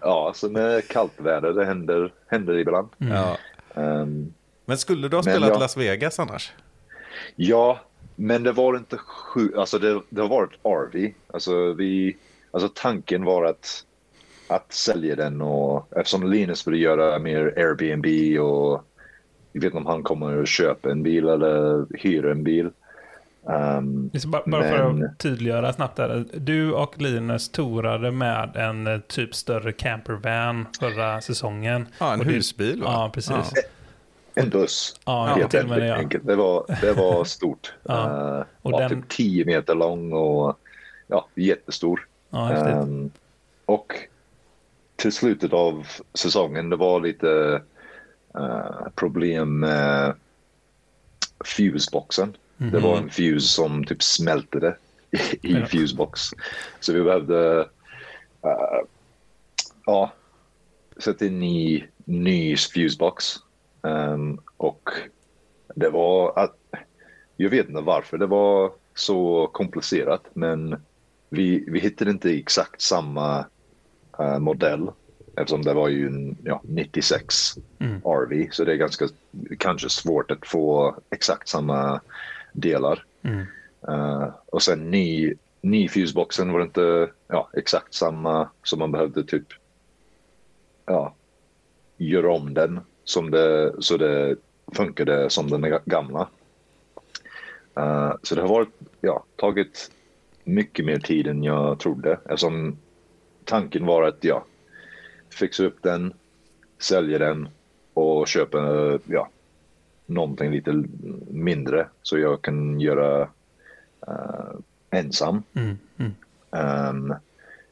[0.00, 2.88] ja, alltså med kallt väder, det händer, händer ibland.
[2.98, 3.38] Ja.
[3.74, 4.32] Ehm,
[4.64, 6.52] Men skulle du ha spelat jag- Las Vegas annars?
[7.36, 7.80] ja,
[8.16, 11.12] men det var inte sju, alltså det, det har varit RV.
[11.26, 12.16] Alltså vi,
[12.50, 13.84] alltså tanken var att,
[14.48, 18.84] att sälja den och eftersom Linus ville göra mer Airbnb och
[19.58, 22.70] jag vet inte om han kommer att köpa en bil eller hyra en bil.
[24.12, 26.24] Liksom Bara, bara för Men- att tydliggöra snabbt där.
[26.34, 31.86] Du och Linus torade med en eh, typ större campervan förra säsongen.
[31.98, 32.88] Ja, en Och husbil va?
[32.92, 33.30] Ja, precis.
[33.54, 33.62] Ja.
[34.42, 34.96] en buss.
[35.06, 35.94] Ja, Helt till och med det, ja.
[35.94, 36.26] enkelt.
[36.26, 37.72] Det var, det var stort.
[37.82, 38.36] Ja.
[38.38, 40.58] Eh, Och var den- typ 10 meter lång och
[41.06, 42.06] ja, jättestor.
[42.30, 42.52] Ja.
[42.52, 43.10] Ehm,
[43.64, 43.92] och
[44.96, 47.62] till slutet av säsongen det var lite
[48.94, 50.14] problem med
[51.44, 52.36] fuseboxen.
[52.56, 54.76] Det var en fuse som typ smältade
[55.42, 55.66] i Ja.
[55.66, 56.20] fusebox.
[56.80, 57.68] Så vi behövde
[58.44, 58.80] eh,
[59.86, 60.12] ja,
[60.96, 63.36] sätta in ny, ny fusebox.
[63.82, 64.90] Ehm, och
[65.74, 66.56] det var att,
[67.36, 70.76] jag vet inte varför det var så komplicerat men
[71.28, 73.46] vi, vi hittade inte exakt samma
[74.18, 74.90] eh, modell
[75.40, 78.00] eftersom det var ju en ja, 96 Mm.
[78.04, 79.08] RV så det är ganska
[79.58, 82.00] kanske svårt att få exakt samma
[82.52, 83.04] delar.
[83.22, 83.46] Mm.
[83.88, 89.46] Eh, och sen ny, ny fuseboxen var inte ja, exakt samma så man behövde typ
[90.86, 91.14] ja,
[91.96, 94.36] göra om den som det, så det
[94.72, 96.28] funkade som den gamla.
[97.76, 99.90] Eh, så det har varit, ja, tagit
[100.44, 102.78] mycket mer tid än jag trodde eftersom
[103.44, 104.44] tanken var att ja,
[105.30, 106.12] fixa upp den,
[106.78, 107.48] sälja den
[107.94, 108.58] och köpa
[109.06, 109.28] ja,
[110.06, 110.84] någonting lite
[111.30, 113.28] mindre så jag kan göra
[114.06, 114.54] eh,
[114.90, 115.42] ensam.
[115.54, 115.78] Mm.
[115.96, 116.12] Mm.
[116.50, 117.14] Ehm,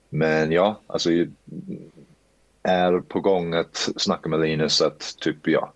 [0.09, 1.29] men ja, alltså jag
[2.63, 5.73] är på gång att snacka med Linus att typ ja,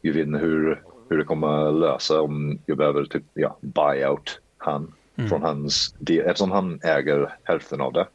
[0.00, 4.40] jag vet inte hur hur det kommer lösa om jag behöver typ, ja, buy out
[4.58, 4.92] han
[5.28, 8.06] från hans del, eftersom han äger hälften av det.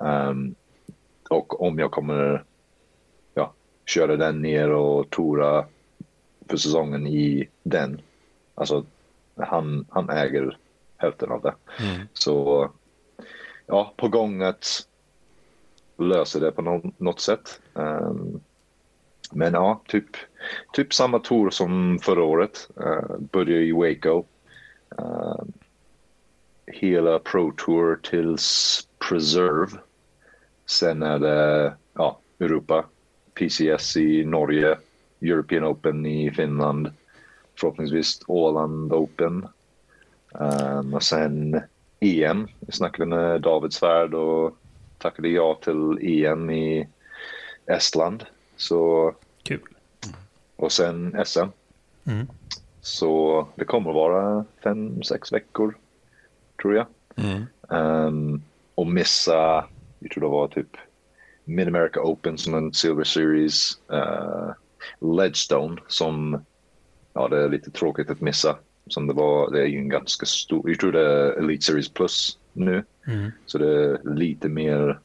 [0.00, 0.54] Ehm,
[1.32, 2.44] och om jag kommer
[3.34, 3.52] ja,
[3.86, 5.66] köra den ner och tora
[6.48, 8.00] för säsongen i den.
[8.54, 8.84] Alltså,
[9.36, 10.58] han, han äger
[10.96, 11.54] hälften av det.
[12.12, 12.70] Så
[13.66, 14.86] ja, på gång att
[15.96, 17.60] lösa det på någon, något sätt.
[17.74, 18.40] Ehm,
[19.32, 20.16] men ja, typ,
[20.72, 22.68] typ samma tour som förra året.
[22.80, 24.24] Uh, började i Waco.
[25.00, 25.44] Uh,
[26.66, 29.78] hela Pro Tour tills Preserve.
[30.66, 32.84] Sen är det ja, Europa.
[33.34, 34.78] PCS i Norge.
[35.20, 36.90] European Open i Finland.
[37.60, 39.46] Förhoppningsvis Åland Open.
[40.32, 41.60] Um, och sen
[42.00, 42.48] EM.
[42.60, 44.56] Jag snackade med David Svärd och
[44.98, 46.88] tackade ja till EM i
[47.66, 48.24] Estland.
[48.56, 49.60] Så, Kul.
[50.56, 51.46] och sen SM.
[52.04, 52.26] Mm.
[52.80, 55.74] Så det kommer att vara fem, sex veckor,
[56.62, 56.86] tror jag.
[57.16, 57.46] Mm.
[57.68, 58.42] Um,
[58.74, 59.64] och missa,
[60.02, 60.76] jag tror det var typ
[61.44, 63.78] Mid America Open som en Silver Series.
[63.92, 64.52] Uh,
[65.00, 66.44] Ledgestone som,
[67.12, 68.56] ja det är lite tråkigt att missa.
[68.86, 71.88] Som det var, det är ju en ganska stor, jag tror det är Elite Series
[71.88, 72.84] Plus nu.
[73.06, 73.30] Mm.
[73.46, 75.00] Så det är lite mer,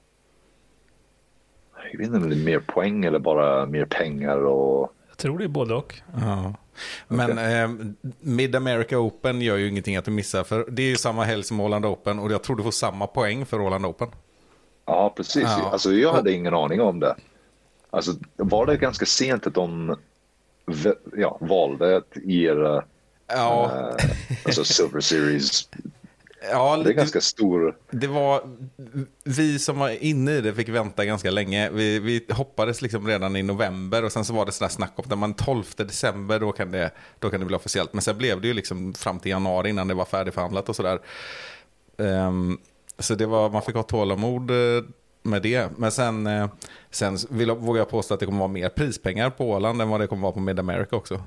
[1.91, 5.37] jag vet inte om det är mer poäng eller bara mer pengar och Jag tror
[5.37, 5.95] det är både och.
[6.13, 6.53] Ja.
[7.07, 10.43] Men eh, Mid America Open gör ju ingenting att du missar.
[10.43, 12.19] För det är ju samma helg som Åland Open.
[12.19, 14.07] Och jag tror du får samma poäng för Åland Open.
[14.87, 15.43] Ja, precis.
[15.43, 15.69] Ja.
[15.71, 17.15] Alltså, jag hade ingen aning om det.
[17.89, 19.95] Alltså, var det ganska sent att de
[21.17, 22.83] ja, valde att ge det,
[23.27, 24.09] Ja, eh,
[24.45, 25.69] alltså Silver Series?
[26.51, 27.77] ja Det är ganska stor...
[27.91, 28.41] det var,
[29.23, 31.69] vi som var inne i det fick vänta ganska länge.
[31.69, 35.11] Vi, vi hoppades liksom redan i november och sen så var det sådär snack om
[35.11, 37.93] att man 12 december då kan, det, då kan det bli officiellt.
[37.93, 40.99] Men sen blev det ju liksom fram till januari innan det var färdigförhandlat och sådär.
[41.97, 42.57] Ehm,
[42.99, 44.83] så det var, man fick ha tålamod eh,
[45.23, 45.69] med det.
[45.77, 46.49] Men sen, eh,
[46.89, 49.89] sen vill jag, vågar jag påstå att det kommer vara mer prispengar på Åland än
[49.89, 51.23] vad det kommer vara på Mid America också.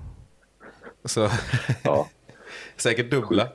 [1.04, 1.30] Så
[1.82, 2.08] Ja,
[2.76, 3.48] säkert dubbla.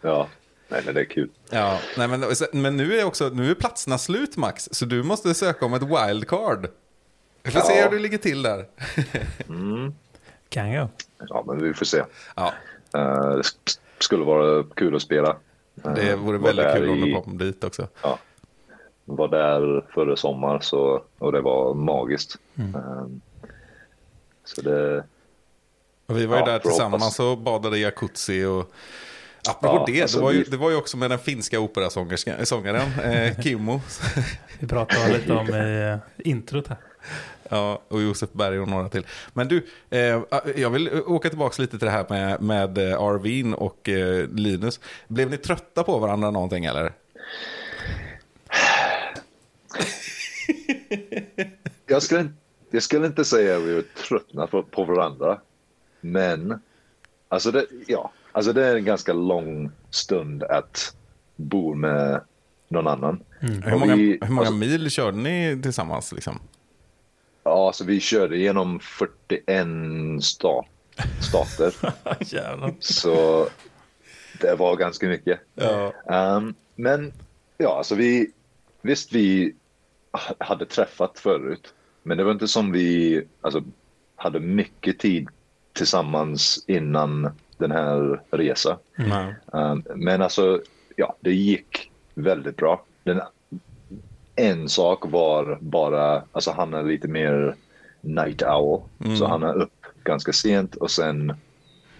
[0.00, 0.28] ja.
[0.68, 1.28] Nej, men det är kul.
[1.50, 5.34] Ja, nej, men, men nu är också nu är platserna slut Max, så du måste
[5.34, 6.68] söka om ett wildcard.
[7.42, 7.84] Vi får se Ja.
[7.84, 8.66] hur du ligger till där.
[10.48, 10.88] Kan jag.
[11.28, 12.02] Ja, men vi får se.
[12.36, 12.52] Ja,
[12.94, 15.36] Eh, det sk- skulle vara kul att spela.
[15.84, 17.88] Eh, det vore var väldigt kul om du kom dit också.
[18.02, 18.18] Ja,
[19.04, 22.36] var där förra sommar så, och det var magiskt.
[22.58, 23.06] Eh,
[24.44, 25.04] så det...
[26.06, 28.72] Vi var ju Ja, där tillsammans och badade i jacuzzi och
[29.48, 33.00] Apropå Ja, det, alltså det, var ju, det var ju också med den finska operasångaren,
[33.02, 33.80] eh, Kimmo.
[34.58, 36.78] Vi pratade lite om i eh, introt här.
[37.50, 39.06] Ja, och Josef Berg och några till.
[39.32, 40.22] Men du, eh,
[40.56, 44.80] jag vill åka tillbaka lite till det här med, med eh, Arvin och eh, Linus.
[45.08, 46.92] Blev ni trötta på varandra någonting eller?
[51.86, 52.28] Jag skulle,
[52.70, 55.40] jag skulle inte säga att vi är tröttna på, på varandra.
[56.00, 56.60] Men
[57.28, 60.96] alltså det, ja, alltså det är en ganska lång stund att
[61.36, 62.20] bo med
[62.68, 63.20] någon annan.
[63.40, 66.12] Hur Och många, vi- hur många alltså, mil körde ni tillsammans?
[66.12, 66.38] Liksom?
[67.46, 69.66] Ja, alltså vi körde genom 41
[70.24, 70.66] stat,
[71.20, 71.74] stater.
[72.80, 73.48] Så
[74.40, 75.40] det var ganska mycket.
[75.54, 75.92] Ja.
[76.10, 77.12] Ehm, men
[77.58, 78.30] ja, alltså vi,
[78.82, 79.54] visst vi
[80.38, 83.62] hade träffat förut, men det var inte som vi alltså,
[84.16, 85.28] hade mycket tid
[85.72, 88.76] tillsammans innan den här resan.
[88.96, 89.34] Nej.
[89.52, 90.60] Ehm, men alltså,
[90.96, 92.84] ja, det gick väldigt bra.
[93.02, 93.20] Den,
[94.36, 97.56] en sak var bara, alltså han är lite mer
[98.00, 98.80] night owl,
[99.18, 101.32] så han är upp ganska sent och sen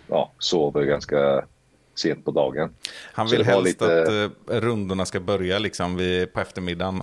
[0.06, 1.44] ja, sover ganska
[1.94, 2.74] sent på dagen.
[3.12, 7.02] Han vill helst lite- att eh, rundorna ska börja liksom vid, på eftermiddagen.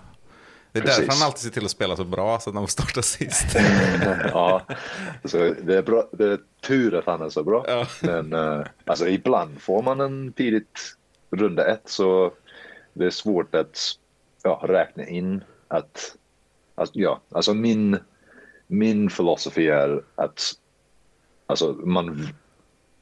[0.71, 0.97] Det är Precis.
[0.97, 3.45] därför han alltid ser till att spela så bra så att de får starta sist.
[4.33, 4.61] ja,
[5.25, 7.65] så det är, bra, det är tur att han är så bra.
[7.67, 7.87] Ja.
[8.01, 10.95] Men eh, alltså, ibland får man en tidigt
[11.31, 12.31] runda ett så
[12.93, 13.77] det är svårt att
[14.43, 16.15] ja, räkna in att,
[16.75, 17.97] att ja, alltså min,
[18.67, 20.53] min filosofi är att
[21.45, 22.27] alltså, man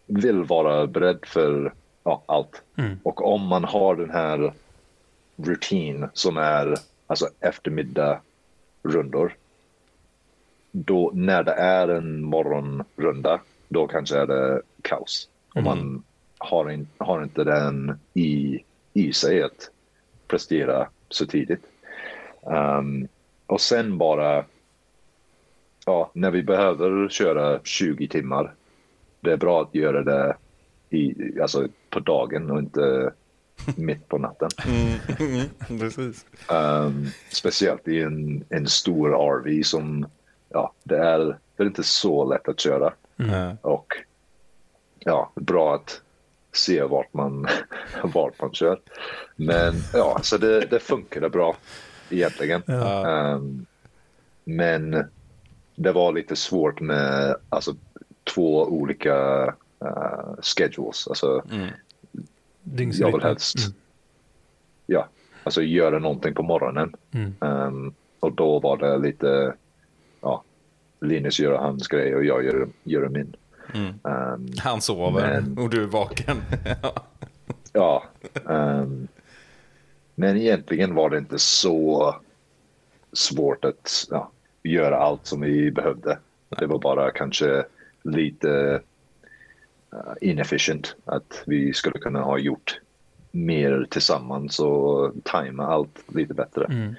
[0.05, 1.73] vill vara beredd för
[2.03, 2.61] ja, allt.
[3.03, 4.53] Och om man har den här
[5.35, 6.77] rutin som är
[7.07, 8.21] alltså eftermiddag
[8.83, 9.35] rundor
[10.71, 15.29] då när det är en morgonrunda, då kanske är det kaos.
[15.55, 16.03] Och man
[16.37, 19.69] har, in, har inte den i, i sig att
[20.27, 21.63] prestera så tidigt.
[22.51, 23.07] Ehm,
[23.45, 24.45] och sen bara,
[25.85, 28.53] ja, när vi behöver köra 20 timmar,
[29.19, 30.35] det är bra att göra det
[30.89, 33.13] i, alltså på dagen och inte
[33.75, 34.49] mitt på natten.
[34.65, 36.25] Mm, precis.
[36.51, 40.05] Um, speciellt i en, en stor RV som,
[40.49, 42.93] ja, det är, det är inte så lätt att köra.
[43.17, 43.57] Mm.
[43.61, 43.93] Och
[44.99, 46.01] ja, bra att
[46.51, 47.47] se vart man,
[48.03, 48.79] vart man kör.
[49.35, 51.55] Men ja, så det, det funkade bra
[52.09, 52.61] egentligen.
[52.67, 53.65] Um,
[54.43, 55.05] men
[55.75, 57.75] det var lite svårt med alltså,
[58.33, 59.45] två olika
[59.85, 61.07] uh, schedules.
[61.07, 61.43] Alltså,
[62.93, 63.57] jag vill helst
[64.91, 65.07] ja,
[65.43, 66.93] alltså göra någonting på morgonen.
[67.11, 67.33] Mm.
[67.39, 69.53] Um, och då var det lite,
[70.21, 70.43] ja,
[70.99, 73.35] Linus gör hans grej och jag gör, gör min.
[73.73, 73.99] Mm.
[74.03, 76.41] Um, Han sover Men- och du är vaken.
[77.73, 78.03] ja,
[78.45, 79.07] um,
[80.15, 82.15] men egentligen var det inte så
[83.13, 84.31] svårt att ja,
[84.63, 86.17] göra allt som vi behövde.
[86.49, 87.65] Det var bara kanske
[88.03, 88.81] lite
[89.93, 92.79] uh, inefficient att vi skulle kunna ha gjort
[93.31, 96.65] mer tillsammans och tajma allt lite bättre.
[96.65, 96.95] Mm.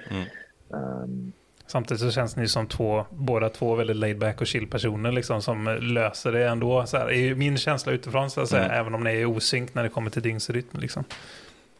[0.69, 1.31] Um,
[1.73, 5.41] Samtidigt så känns ni som två, båda två väldigt laid back och chill personer liksom,
[5.41, 6.85] som löser det ändå.
[6.85, 8.77] Så här, är ju min känsla utifrån, så att säga, Mm.
[8.77, 10.79] även om ni är osynk när det kommer till dygnsrytm.
[10.79, 11.03] Liksom.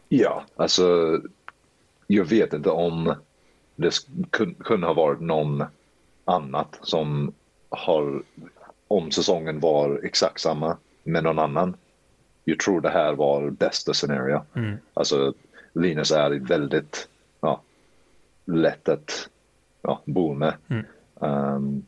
[0.08, 1.18] Ja, alltså
[2.06, 3.14] jag vet inte om
[3.76, 3.92] det
[4.64, 5.64] kunde ha varit någon
[6.24, 7.32] annat som
[7.68, 8.22] har,
[8.88, 11.76] om säsongen var exakt samma med någon annan.
[12.44, 14.42] Jag tror det här var bästa scenario.
[14.54, 14.76] Mm.
[14.94, 15.34] Alltså
[15.72, 17.08] Linus är väldigt
[17.40, 17.62] ja,
[18.44, 19.28] lätt att
[19.84, 20.54] ja, bo med.
[20.68, 20.84] Mm.
[21.14, 21.86] Um,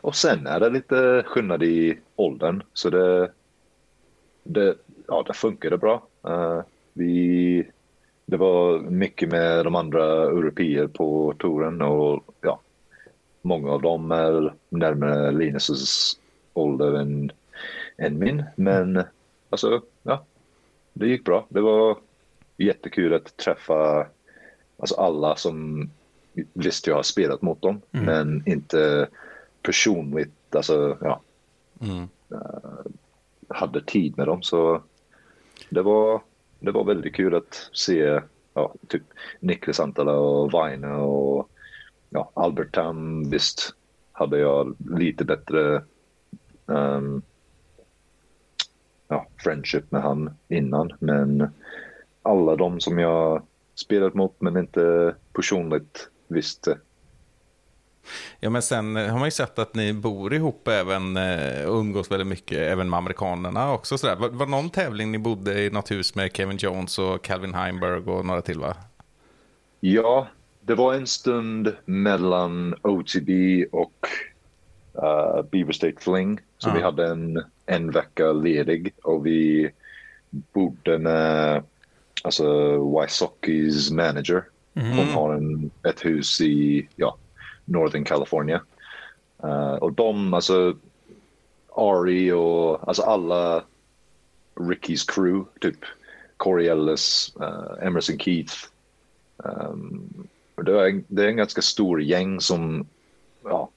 [0.00, 3.30] och sen är det lite skillnad i åldern så det,
[4.42, 6.06] det, ja, det funkade bra.
[6.28, 6.60] Uh,
[6.92, 7.70] vi,
[8.26, 12.60] det var mycket med de andra europeer på touren och ja,
[13.42, 16.18] många av dem är närmare Linus
[16.54, 17.30] ålder än,
[17.96, 18.44] än min.
[18.56, 19.02] Men
[19.50, 20.24] alltså, ja,
[20.92, 21.46] det gick bra.
[21.48, 21.96] Det var
[22.56, 24.06] jättekul att träffa
[24.78, 25.90] alltså alla som
[26.52, 29.08] visst jag har spelat mot dem, men inte
[29.62, 31.20] personligt, alltså ja,
[31.80, 32.08] Mm.
[33.48, 34.42] hade tid med dem.
[34.42, 34.82] Så
[35.70, 36.20] det var,
[36.60, 38.20] det var väldigt kul att se
[38.54, 39.02] ja, typ
[39.40, 41.50] Niklas Antala och Vaine och
[42.10, 43.30] ja, Albert Tam.
[43.30, 43.74] Visst
[44.12, 45.84] hade jag lite bättre
[46.66, 47.22] ehm,
[49.08, 51.48] ja, friendship med han innan, men
[52.22, 53.42] alla de som jag
[53.74, 56.78] spelat mot men inte personligt visste.
[58.40, 62.10] Ja, men sen har man ju sett att ni bor ihop även eh, och umgås
[62.10, 63.98] väldigt mycket, även med amerikanerna också.
[63.98, 64.16] Sådär.
[64.16, 68.10] Var, var någon tävling ni bodde i något hus med Kevin Jones och Calvin Heimberg
[68.10, 68.76] och några till va?
[69.80, 70.28] Ja,
[70.60, 73.30] det var en stund mellan OTB
[73.72, 74.06] och
[74.94, 76.40] uh, Beaver State Fling.
[76.58, 76.74] Så Ja.
[76.74, 79.70] vi hade en, en vecka ledig och vi
[80.52, 81.62] bodde med
[82.24, 82.44] alltså,
[82.76, 84.44] Wysocki's manager.
[84.76, 84.96] Mm-hmm.
[84.96, 87.16] Hon har en, ett hus i ja,
[87.64, 88.60] Northern California.
[89.44, 90.76] Uh, och de, alltså
[91.74, 93.62] Ari och alltså alla
[94.60, 95.78] Rickys crew, typ
[96.36, 98.54] Corey Ellis, uh, Emerson Keith,
[99.36, 102.86] Um, det, är, det är en ganska stor gäng som
[103.44, 103.68] ja,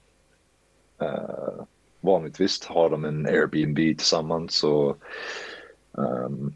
[1.01, 1.63] uh,
[2.01, 4.63] vanligtvis har de en Airbnb tillsammans.
[4.63, 4.97] Och,
[5.91, 6.53] um,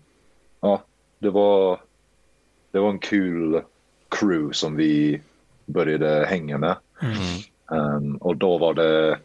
[0.61, 0.83] ja,
[1.19, 1.81] det var,
[2.71, 3.61] det var en kul
[4.19, 5.21] crew som vi
[5.65, 6.75] började hänga med.
[7.71, 9.19] Ehm, och då var det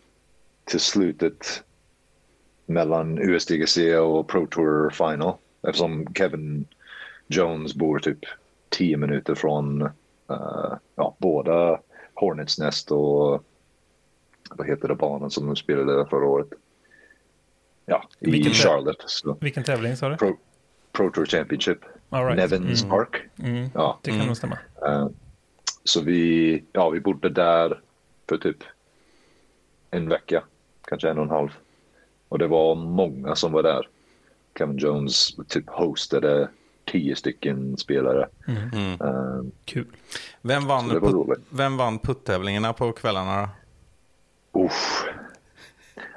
[0.65, 1.63] till slutet
[2.67, 5.35] mellan USDGC och Pro Tour Final.
[5.63, 6.65] Eftersom Kevin
[7.27, 8.19] Jones bor typ
[8.69, 9.83] 10 minuter från
[10.31, 11.81] eh, ja, båda
[12.15, 13.45] Hornets Nest och
[14.51, 16.49] vad heter det banan som de spelade förra året?
[17.87, 19.05] Ja, i Vilken Charlotte.
[19.07, 20.17] Så, Vilken tävling sa du?
[20.17, 20.37] Pro,
[20.93, 21.79] Pro Tour Championship.
[22.11, 22.37] All right.
[22.37, 22.91] Nevins Mm.
[22.91, 23.17] Park.
[23.39, 23.71] Mm.
[23.75, 23.99] Ja.
[24.03, 24.59] Det kan nog stämma.
[24.87, 25.09] Eh,
[25.85, 27.81] så vi, ja, vi bodde där
[28.29, 28.57] för typ
[29.91, 30.43] en vecka,
[30.89, 31.49] kanske en och en halv.
[32.29, 33.89] Och det var många som var där.
[34.59, 36.49] Kevin Jones typ hostade
[36.85, 38.29] tio stycken spelare.
[38.47, 39.87] Eh, Kul.
[40.43, 43.49] Vem vann, det var put, vem vann puttävlingarna på kvällarna då?
[44.65, 45.05] uff.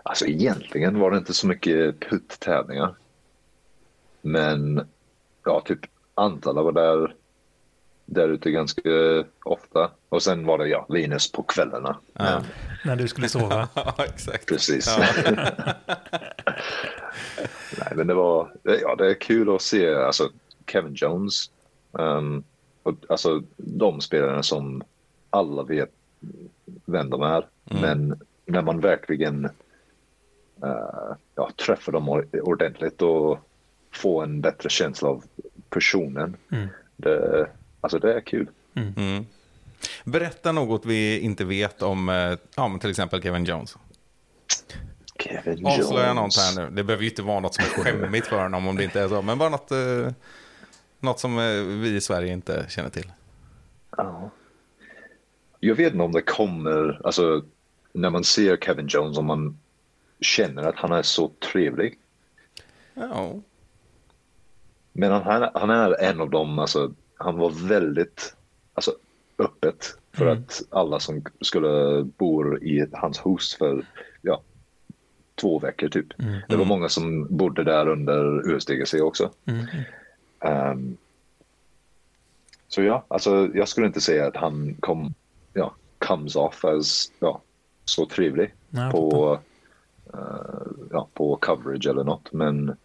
[0.04, 2.96] Alltså egentligen var det inte så mycket putt-tävlingar.
[4.22, 4.88] Men
[5.44, 5.80] ja, typ
[6.16, 7.16] Antala var där,
[8.06, 8.82] där ute ganska
[9.44, 9.92] ofta.
[10.10, 11.98] Och sen var det ja, Linus på kvällarna.
[12.14, 12.44] Men,
[12.86, 13.70] När du skulle sova.
[13.76, 14.48] Ja, exakt.
[14.48, 14.98] Precis.
[14.98, 15.06] Ja.
[17.80, 20.30] Nej, men det var, ja, det är kul att se alltså,
[20.68, 21.52] Kevin Jones.
[21.92, 22.44] Um,
[22.84, 24.84] och, alltså de spelarna som
[25.30, 25.92] alla vet
[26.86, 27.48] vem de är.
[27.64, 29.46] Men när man verkligen
[30.64, 33.40] eh, ja, träffa dem or- ordentligt och
[33.92, 35.24] få en bättre känsla av
[35.70, 36.38] personen.
[36.52, 36.68] Mm.
[36.96, 37.48] Det,
[37.82, 38.48] alltså det är kul.
[38.76, 39.26] Mm.
[40.04, 43.78] Berätta något vi inte vet om eh, ja, men till exempel Kevin Jones.
[45.20, 46.58] Kevin Avslöja något Jones.
[46.58, 46.76] här nu.
[46.76, 49.08] Det behöver ju inte vara något som är skämmigt för honom om det inte är
[49.08, 49.22] så.
[49.22, 50.12] Men bara något, eh,
[51.00, 53.12] något som eh, vi i Sverige inte känner till.
[53.98, 54.30] Ja.
[55.60, 57.44] Jag vet inte om det kommer, alltså
[57.94, 59.60] när man ser Kevin Jones om man
[60.20, 62.00] känner att han är så trevlig.
[62.94, 63.42] Ja.
[64.94, 68.36] Men han, han, är en av dem, alltså han var väldigt
[68.74, 68.96] alltså,
[69.38, 73.86] öppet för att alla som skulle bo i hans hus för
[74.22, 74.42] ja,
[75.36, 76.08] två veckor typ.
[76.50, 79.32] Det var många som bodde där under USDGC också.
[80.40, 80.98] Ehm,
[82.68, 85.14] så ja, alltså jag skulle inte säga att han kom,
[85.54, 87.42] ja, comes off as ja,
[87.86, 89.40] så trevlig Nej, på,
[90.14, 92.34] eh, ja, på coverage eller något.
[92.34, 92.76] Men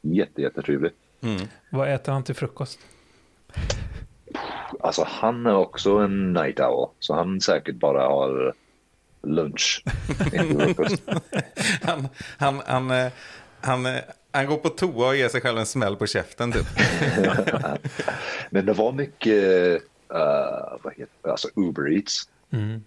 [0.00, 0.92] jätte, jättetrevlig.
[1.20, 1.48] Mm.
[1.70, 2.78] Vad äter han till frukost?
[4.80, 6.88] Alltså han är också en night owl.
[6.98, 8.54] Så han säkert bara har
[9.22, 9.84] lunch.
[11.82, 12.08] Han,
[12.38, 13.12] han, han, eh,
[13.60, 14.00] han, eh,
[14.30, 16.66] han går på toa och ger sig själv en smäll på käften typ.
[18.50, 21.30] Men det var mycket eh, vad heter?
[21.30, 22.28] Alltså Uber Eats.
[22.50, 22.84] Mm.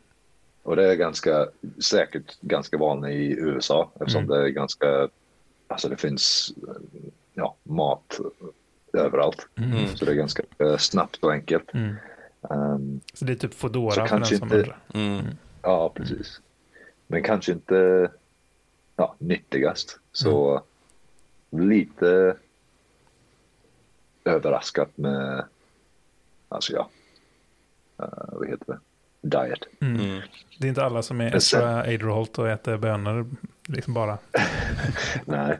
[0.63, 1.47] Och det är ganska,
[1.83, 5.09] säkert ganska vanligt i USA eftersom det är ganska,
[5.67, 6.53] alltså det finns
[7.39, 8.19] ja, mat
[8.93, 9.47] överallt.
[9.95, 11.73] Så det är ganska eh, snabbt och enkelt.
[11.73, 11.95] Mm.
[12.49, 14.77] Ehm, Så det är typ Foodora Så för den kanske som inte- undrar.
[14.93, 15.25] Mm.
[15.61, 16.41] ja, precis.
[17.07, 18.11] Men kanske inte
[18.95, 19.99] ja, nyttigast.
[20.11, 20.61] Så
[21.51, 22.35] lite
[24.25, 25.45] överraskat med,
[26.49, 26.89] alltså ja,
[27.99, 28.79] eh, vad heter det,
[29.21, 29.59] diet.
[29.81, 30.21] Mm.
[30.59, 33.25] Det är inte alla som är extra Aderholt och äter bönor
[33.67, 34.17] liksom bara.
[35.25, 35.59] Nej.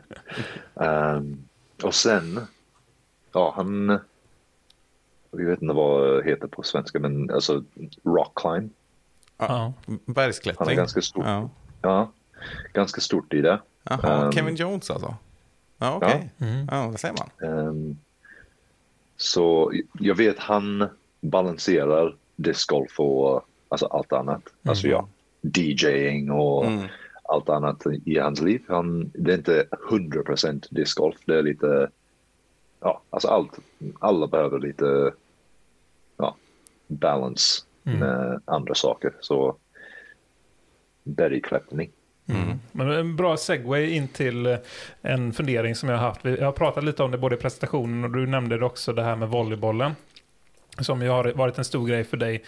[0.74, 1.44] Ehm,
[1.84, 2.40] och sen,
[3.32, 3.98] ja han,
[5.30, 7.64] jag vet inte vad det heter på svenska, men alltså
[8.04, 8.70] rock climb.
[9.36, 9.72] Ja.
[10.06, 10.64] Bergsklättring.
[10.66, 11.24] Han är ganska stor.
[11.26, 11.50] Ja.
[11.82, 12.12] Ja,
[12.72, 13.60] ganska stort i det.
[13.82, 15.14] Jaha, Ehm, Kevin Jones alltså?
[15.78, 16.30] Ja, okej.
[16.70, 17.50] Ja, det ser man.
[17.50, 17.96] Ehm,
[19.16, 20.88] så jag vet han
[21.20, 24.42] balanserar discgolf och alltså allt annat.
[24.62, 25.08] Alltså ja,
[25.40, 26.88] DJing och Mm.
[27.30, 28.62] Allt annat i hans liv.
[28.68, 31.16] Han, det är inte 100% discgolf.
[31.26, 31.90] Det är lite,
[32.80, 33.58] ja, alltså allt.
[33.98, 35.12] Alla behöver lite,
[36.16, 36.36] ja,
[36.88, 37.62] balance
[37.98, 39.12] med andra saker.
[39.20, 39.56] Så
[41.04, 41.90] bergklättring.
[42.72, 44.58] Men en bra segway in till eh,
[45.02, 46.24] en fundering som jag har haft.
[46.24, 48.92] Vi- Jag har pratat lite om det både i presentationen och du nämnde det också
[48.92, 49.92] det här med volleybollen.
[50.78, 52.44] Som ju har varit en stor grej för dig.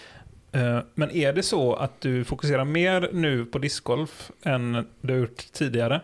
[0.52, 5.20] Eh, Men är det så att du fokuserar mer nu på discgolf än du har
[5.20, 6.00] gjort tidigare?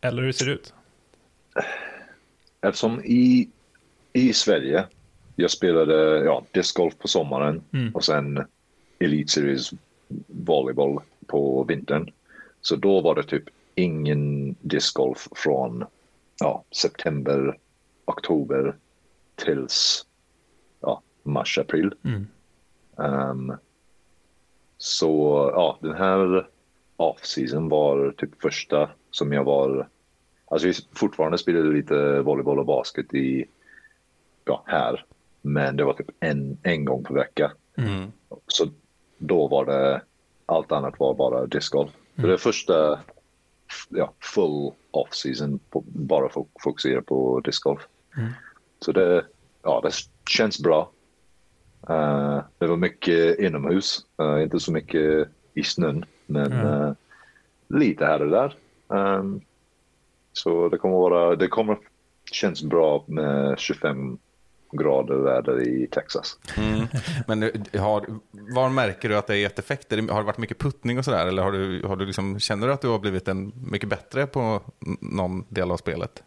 [0.00, 0.74] Eller hur ser det ut?
[2.60, 3.48] Eftersom i,
[4.12, 4.86] i Sverige,
[5.36, 7.62] jag spelade ja, discgolf på sommaren
[7.94, 8.44] och sen
[8.98, 9.70] Elite Series
[10.26, 12.10] volleyboll på vintern.
[12.60, 13.44] Så då var det typ
[13.74, 15.84] ingen discgolf från
[16.40, 17.58] ja, september,
[18.04, 18.74] oktober
[19.34, 20.06] tills
[20.80, 21.94] ja, mars, april.
[22.98, 23.52] Ehm,
[24.78, 25.10] så
[25.54, 26.48] ja, den här
[26.96, 29.88] off-season var typ första som jag var
[30.48, 33.44] Alltså vi fortfarande spelade lite volleyboll och basket i,
[34.44, 35.04] ja, här.
[35.42, 37.52] Men det var typ en, en gång per vecka.
[37.76, 38.12] Mm.
[38.46, 38.68] Så
[39.18, 40.02] då var det,
[40.46, 41.90] allt annat var bara discgolf.
[42.16, 43.00] Så det är första
[43.88, 47.88] ja, full off-season bara fo- fokusera på discgolf.
[48.80, 49.24] Så det,
[49.62, 49.92] ja, det
[50.30, 50.90] känns bra.
[51.88, 56.92] Eh, det var mycket inomhus, eh, inte så mycket i snön, men eh,
[57.68, 58.54] lite här och där.
[58.94, 59.40] Ehm,
[60.32, 61.78] så det kommer vara, det kommer
[62.32, 64.18] känns bra med 25
[64.72, 66.38] grader väder i Texas.
[66.56, 66.86] Mm.
[67.26, 67.42] Men
[67.82, 69.92] har, var märker du att det är gett effekt?
[69.92, 71.26] Är det- Har det varit mycket puttning och sådär?
[71.26, 74.26] Eller har du, har du liksom, känner du att du har blivit en mycket bättre
[74.26, 74.60] på
[75.00, 76.22] någon del av spelet?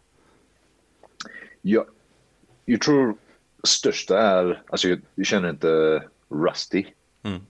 [1.62, 1.84] Jag,
[2.64, 3.14] jag tror
[3.64, 6.84] största är, alltså jag, känner inte rusty.
[7.22, 7.40] Mm.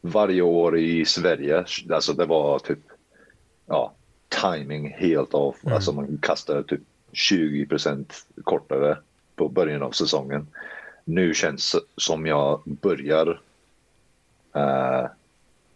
[0.00, 2.78] Varje år i Sverige, alltså det var typ,
[3.66, 3.92] ja,
[4.42, 5.56] timing helt av.
[5.64, 6.80] Alltså man kastar typ
[7.12, 8.04] 20%
[8.44, 8.98] kortare
[9.36, 10.46] på början av säsongen.
[11.04, 13.40] Nu känns som jag börjar
[14.54, 15.06] eh,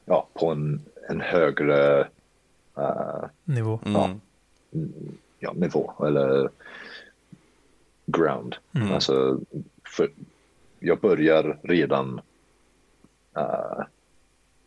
[0.05, 2.01] ja, på en, en högre
[2.77, 3.81] eh, Nivå.
[3.85, 4.21] Mm.
[5.39, 6.51] ja, nivå eller
[8.13, 8.57] ground.
[8.93, 9.41] Alltså,
[9.97, 10.11] för
[10.79, 12.21] jag börjar redan
[13.37, 13.85] eh,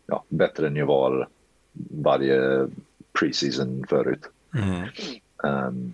[0.05, 1.27] ja, bättre än jag var
[1.91, 2.67] varje
[3.19, 4.21] preseason förut.
[4.55, 4.87] Mm.
[5.67, 5.93] Um,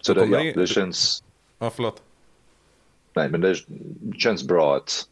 [0.00, 1.24] så det, ja, det- det känns...
[1.58, 2.02] Ja, förlåt.
[3.14, 3.56] Nej, men det
[4.18, 5.08] känns bra att,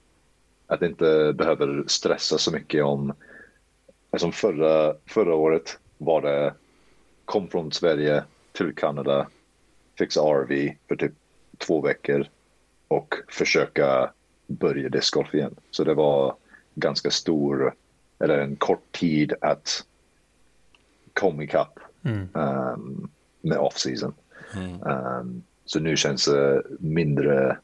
[0.66, 3.12] att inte behöver stressa så mycket om...
[4.10, 6.54] Alltså förra, förra året var det
[7.24, 9.28] kom från Sverige till Kanada,
[9.98, 11.12] fixa RV för typ
[11.66, 12.26] två veckor
[12.88, 14.10] och försöka
[14.46, 15.54] börja discgolf igen.
[15.70, 16.36] Så det var
[16.74, 17.74] ganska stor,
[18.18, 19.84] eller en kort tid att
[21.12, 21.78] komma ikapp
[22.32, 23.10] um,
[23.40, 24.14] med off-season.
[24.84, 27.58] Um, så nu känns det mindre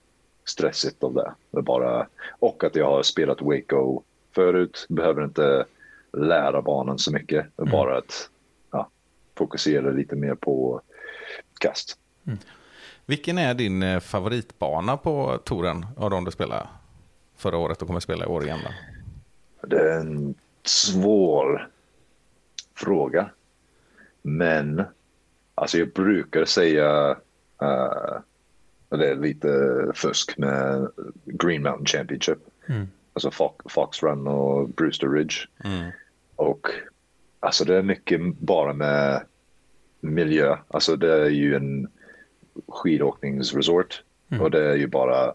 [0.45, 1.35] stressigt av det.
[1.51, 2.07] det bara,
[2.39, 4.03] och att jag har spelat Waco
[4.35, 5.65] förut, behöver inte
[6.13, 7.47] lära barnen så mycket.
[7.57, 8.31] Är Bara att
[8.71, 8.89] ja,
[9.35, 10.81] fokusera lite mer på
[11.61, 11.99] kast.
[13.09, 16.69] Vilken är din eh, favoritbana på touren av de du spelade
[17.37, 18.59] förra året och kommer spela i år igen?
[18.65, 19.67] Då?
[19.67, 20.35] Det är en
[20.65, 21.69] svår
[22.75, 23.31] fråga.
[24.23, 24.83] Men
[25.55, 27.11] alltså jag brukar säga
[27.63, 28.19] uh,
[28.89, 29.49] det är lite
[29.95, 30.89] fusk med
[31.25, 32.39] Green Mountain Championship.
[33.13, 35.37] Alltså Fox, Fox Run och Brewster Ridge.
[36.37, 36.67] Och
[37.41, 39.23] alltså det är mycket bara med
[40.01, 40.57] miljö.
[40.69, 41.89] Alltså det är ju en
[42.69, 44.03] skidåkningsresort.
[44.41, 45.35] Och det är ju bara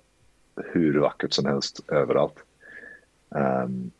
[0.55, 2.35] hur vackert som helst överallt.
[3.35, 3.91] Ehm,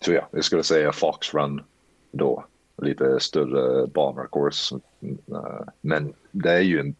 [0.00, 1.62] så ja, jag skulle säga Fox Run
[2.10, 2.44] då.
[2.82, 4.80] Lite större banor course.
[5.02, 6.94] Eh, men det är ju en,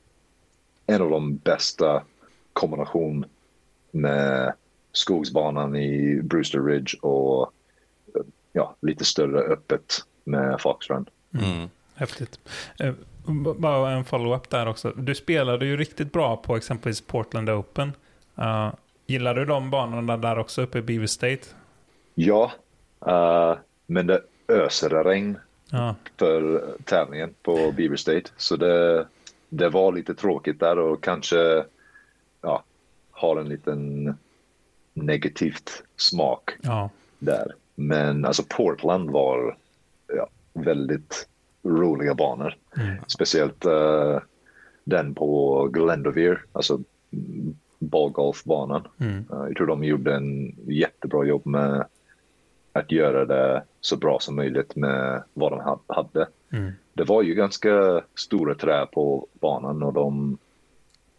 [0.87, 2.03] en av de bästa
[2.53, 3.25] kombination
[3.91, 4.53] med
[4.93, 7.53] skogsbanan i Brewster Ridge och
[8.15, 11.07] eh, ja, lite större öppet med Fox Run.
[11.95, 12.41] Häftigt.
[13.57, 14.93] Bara en follow-up där också.
[14.97, 17.93] Du spelade ju riktigt bra på exempelvis Portland Open.
[18.39, 18.73] Uh,
[19.07, 21.47] gillar du de banorna där också uppe i Beaver State?
[22.15, 22.53] Ja,
[23.07, 25.39] eh, men det öser regn
[25.71, 28.31] Ja, för tävlingen på Beaver State.
[28.37, 29.07] Så det,
[29.49, 31.65] det var lite tråkigt där och kanske
[32.41, 32.63] ja,
[33.11, 34.15] har en liten
[34.95, 36.51] negativt smak
[37.19, 37.55] där.
[37.75, 39.57] Men alltså Portland var
[40.17, 41.29] ja, väldigt
[41.63, 42.55] roliga banor.
[43.07, 44.19] Speciellt eh,
[44.85, 46.75] den på Glendovere, alltså
[47.13, 48.89] mm, bollgolfbanan.
[49.33, 51.85] Eh, jag tror de gjorde en jättebra jobb med
[52.73, 56.27] att göra det så bra som möjligt med vad de ha- hade.
[56.93, 60.39] Det var ju ganska stora träd på banan och de,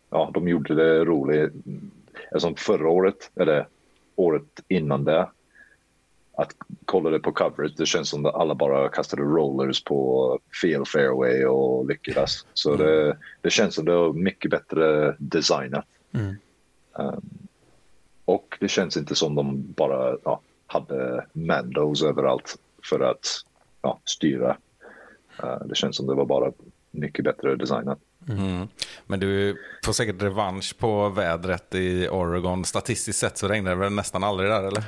[0.09, 1.53] ja, de gjorde det roligt.
[2.31, 3.67] Alltså förra året, eller
[4.15, 5.27] året innan det,
[6.33, 6.55] att
[6.85, 11.45] kolla det på coverage, det känns som att alla bara kastade rollers på fel fairway
[11.45, 12.45] och lyckades.
[12.53, 15.85] Så det, det känns som det var mycket bättre designat.
[16.93, 17.21] Um,
[18.25, 22.57] och det känns inte som de bara ja, hade mandos överallt
[22.89, 23.27] för att
[23.81, 24.57] ja, styra.
[25.43, 26.51] Uh, det känns som det var bara
[26.91, 27.99] mycket bättre designat.
[28.29, 28.67] Mm.
[29.07, 32.65] Men du får säkert revansch på vädret i Oregon.
[32.65, 34.83] Statistiskt sett så regnar det väl nästan aldrig där, eller?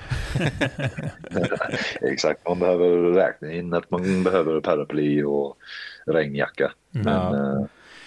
[2.11, 5.57] Exakt, man behöver räkna in att man behöver paraply och
[6.05, 6.71] regnjacka.
[6.89, 7.65] Men eh,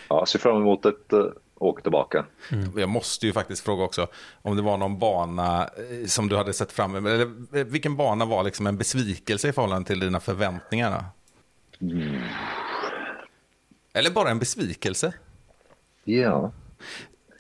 [0.09, 1.27] ja, ser fram emot att uh,
[1.59, 2.25] åka tillbaka.
[2.77, 4.07] Jag måste ju faktiskt fråga också
[4.43, 7.11] om det var någon bana eh, som du hade sett fram emot.
[7.11, 7.27] Eller
[7.61, 10.91] eh, vilken bana var liksom en besvikelse i förhållande till dina förväntningar?
[10.91, 11.05] då?
[13.97, 15.13] Eller bara en besvikelse?
[16.05, 16.53] Ja,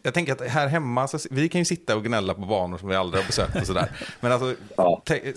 [0.02, 2.88] Jag tänker att här hemma, så, vi kan ju sitta och gnälla på banor som
[2.88, 3.90] vi aldrig har besökt och sådär.
[4.20, 5.02] Men alltså, Ja.
[5.04, 5.32] te,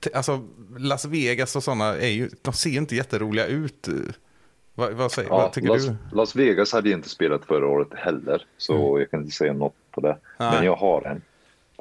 [0.00, 0.44] te, alltså
[0.78, 3.88] Las Vegas och sådana är ju, de ser ju inte jätteroliga ut.
[4.74, 5.96] Vad, vad, säger, ja vad tycker Las, du?
[6.12, 9.74] Las Vegas hade jag inte spelat förra året heller, så jag kan inte säga något
[9.90, 10.18] på det.
[10.38, 10.52] Nej.
[10.54, 11.22] Men jag har en.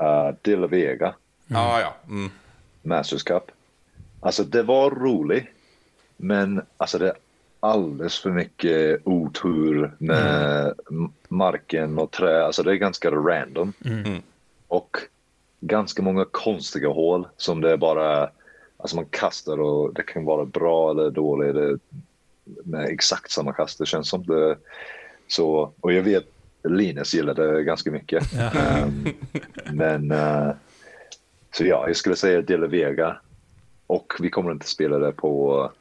[0.07, 1.15] Uh, De La Vega.
[1.47, 1.95] Ja, ja.
[2.07, 2.31] Mm.
[2.81, 3.43] Masters Cup.
[4.19, 5.45] Alltså det var roligt,
[6.17, 7.13] men alltså det
[7.59, 12.45] alldeles för mycket otur med m- marken och trä.
[12.45, 13.73] Alltså det är ganska random.
[14.67, 14.97] Och
[15.59, 18.29] ganska många konstiga hål som det är bara,
[18.77, 21.77] alltså man kastar och det kan vara bra eller dåligt det,
[22.63, 23.79] med exakt samma kast.
[23.79, 24.57] Det känns som det.
[25.27, 26.25] Så, och jag vet
[26.63, 28.23] Linus gillar det ganska mycket.
[28.55, 29.07] Ehm,
[29.71, 30.49] men eh,
[31.51, 33.17] så ja, jag skulle säga De La Vega.
[33.87, 35.71] Och vi kommer inte spela det på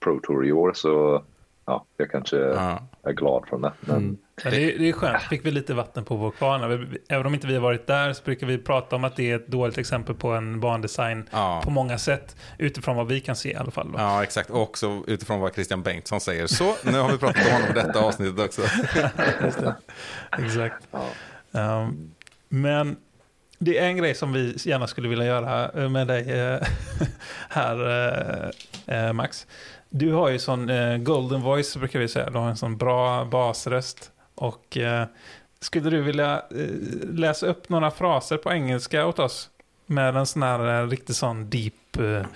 [0.00, 1.22] Pro Tour i år, så
[1.66, 2.82] ja, jag kanske Ja.
[3.02, 3.72] är glad för det.
[3.80, 5.22] Men Ja, det, är, det är skönt.
[5.22, 6.90] Fick vi lite vatten på vår kvarn.
[6.90, 9.30] Vi- Även om inte vi har varit där så brukar vi prata om att det
[9.30, 11.60] är ett dåligt exempel på en bandesign Ja.
[11.64, 12.36] på många sätt.
[12.58, 13.92] Utifrån vad vi kan se i alla fall.
[13.92, 13.98] Då.
[13.98, 14.50] Ja, exakt.
[14.50, 16.46] Och också utifrån vad Christian Bengtsson säger.
[16.46, 18.62] Så, nu har vi pratat om honom i detta avsnittet också.
[20.38, 20.88] Exakt.
[21.52, 22.10] Um,
[22.48, 22.96] men
[23.58, 26.60] det är en grej som vi gärna skulle vilja göra med dig eh,
[27.48, 27.88] här,
[28.86, 29.46] eh, eh, Max.
[29.90, 32.30] Du har ju sån eh, golden voice brukar vi säga.
[32.30, 34.12] Du har en sån bra basröst.
[34.34, 35.06] Och eh,
[35.60, 39.50] skulle du vilja eh, läsa upp några fraser på engelska åt oss?
[39.86, 42.26] Med en sån här eh, riktigt sån deep eh,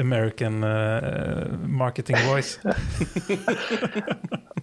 [0.00, 2.60] American eh, marketing voice.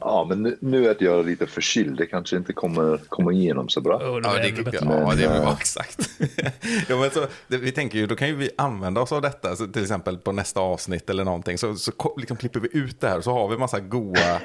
[0.05, 3.69] Ja, men nu, nu att jag är lite förkyld, det kanske inte kommer, kommer igenom
[3.69, 3.97] så bra.
[3.97, 4.79] Oh, Ja, det det, är bättre.
[4.81, 6.09] ja, det Men, var eh, exakt.
[6.89, 9.55] ja, men så, det, vi tänker ju, då kan ju vi använda oss av detta,
[9.55, 11.57] så till exempel på nästa avsnitt eller någonting.
[11.57, 14.39] Så, så liksom klipper vi ut det här så har vi massa goa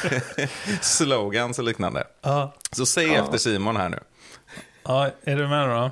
[0.80, 2.04] slogans och liknande.
[2.22, 3.98] Ja, Så säg efter Simon här nu.
[4.84, 5.90] ja, är du med då?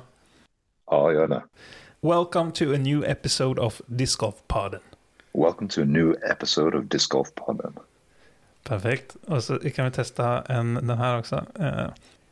[0.91, 1.43] Ja, jag är det.
[2.03, 4.81] Welcome to a new episode of Disc Golf Podden.
[5.33, 7.79] Welcome to a new episode of Disc Golf Podden.
[8.63, 9.15] Perfekt.
[9.27, 11.45] Och så kan vi testa en, den här också.
[11.59, 11.89] Eh,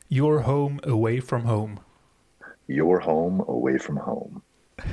[0.10, 1.78] your home away from home.
[2.68, 4.42] Your home away from home.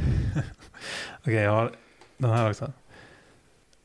[1.21, 1.73] Okej, jag har
[2.19, 2.73] den här också.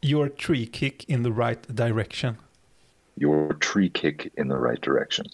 [0.01, 2.35] Your tree kick in the right direction.
[3.15, 5.25] Your tree kick in the right direction.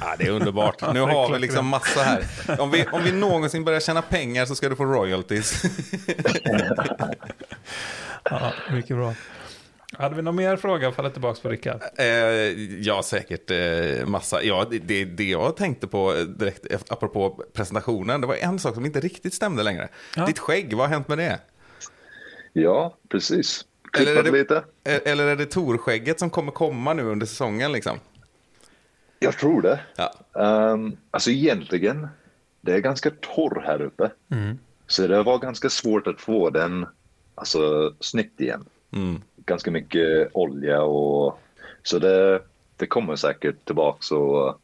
[0.00, 0.92] Ja, det är underbart.
[0.94, 2.24] Nu har vi liksom massa här.
[2.60, 5.62] Om vi, om vi någonsin börjar tjäna pengar så ska du få royalties.
[8.30, 9.14] Ja, mycket bra.
[9.98, 11.80] Hade vi någon mer fråga att falla tillbaka på Rickard?
[11.98, 12.06] Eh,
[12.80, 14.42] ja, säkert eh, massa.
[14.42, 18.58] Ja, det, det, det jag tänkte på eh, direkt ef- apropå presentationen, det var en
[18.58, 19.88] sak som inte riktigt stämde längre.
[20.16, 20.26] Ja.
[20.26, 21.38] Ditt skägg, vad har hänt med det?
[22.52, 23.64] Ja, precis.
[23.98, 24.64] Eller är det- lite.
[24.88, 27.98] E- Eller är det Torskägget som kommer komma nu under säsongen liksom?
[29.24, 29.80] Jag tror det.
[29.96, 30.12] Ja.
[30.72, 32.08] Um, alltså egentligen,
[32.60, 34.10] det är ganska torr här uppe.
[34.30, 34.58] Mm.
[34.86, 36.86] Så det var ganska svårt att få den
[37.34, 38.64] alltså, snyggt igen.
[38.92, 39.20] Mm.
[39.36, 41.38] Ganska mycket olja och
[41.82, 42.42] så det,
[42.76, 44.60] det kommer säkert tillbaks och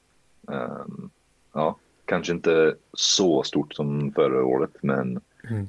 [0.53, 1.11] ehm,
[1.53, 5.69] ja, kanske inte så stort som förra året men Mm.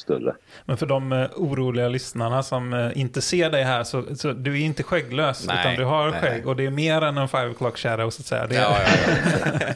[0.00, 0.34] Större.
[0.64, 4.60] Men för de eh, oroliga lyssnarna som eh, inte ser dig här, så, så du
[4.60, 7.28] är inte skägglös, Nej, utan du har nej, skägg och det är mer än en
[7.28, 8.46] five o'clock shadow så att säga.
[8.46, 8.92] Det är, Ja, ja,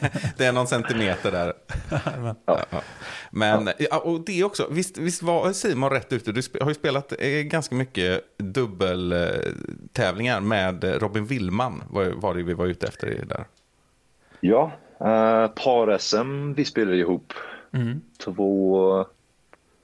[0.01, 0.09] ja.
[0.37, 1.53] Det är någon centimeter där.
[3.31, 3.63] Men-.
[3.63, 6.31] Men, ja, och det också, visst, visst var Simon rätt ute?
[6.31, 12.53] Du har ju spelat eh, ganska mycket dubbeltävlingar med Robin Willman, var, var det vi
[12.53, 13.45] var ute efter i där.
[14.39, 17.33] Ja, uh, par-SM vi spelade ihop
[17.73, 19.05] Mm, två,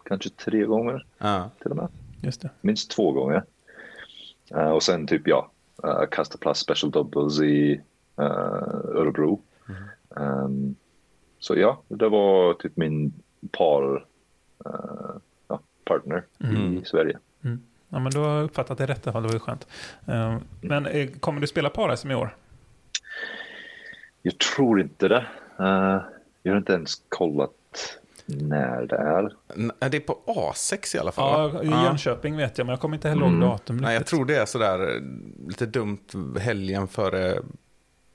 [0.07, 1.49] kanske tre gånger Ja.
[1.61, 1.87] till och med.
[2.21, 2.49] just det.
[2.61, 3.43] minst två gånger.
[4.51, 5.51] Eh, och sen typ ja,
[5.85, 7.81] uh, kasta plast special doubles i
[8.19, 8.25] uh,
[8.95, 9.41] Örebro.
[10.17, 10.75] Ehm,
[11.39, 13.13] så ja, det var typ min
[13.51, 14.05] par,
[15.47, 16.23] ja, partner
[16.81, 17.19] i Sverige.
[17.43, 17.61] Mm.
[17.89, 19.67] Ja, men du har uppfattat det rätt i alla fall, det var ju skönt.
[20.07, 22.35] Eh, Men kommer du spela par-SM i år?
[24.21, 25.25] Jag tror inte det.
[26.43, 27.51] Jag har inte ens kollat
[28.25, 29.31] när det är.
[29.55, 31.51] N- Det är på A6 i alla fall.
[31.53, 33.77] Ja, i Jönköping vet jag, men jag kommer inte heller ihåg datum.
[33.77, 35.01] Nej, jag tror det är sådär eh,
[35.47, 35.99] lite dumt
[36.39, 37.39] helgen före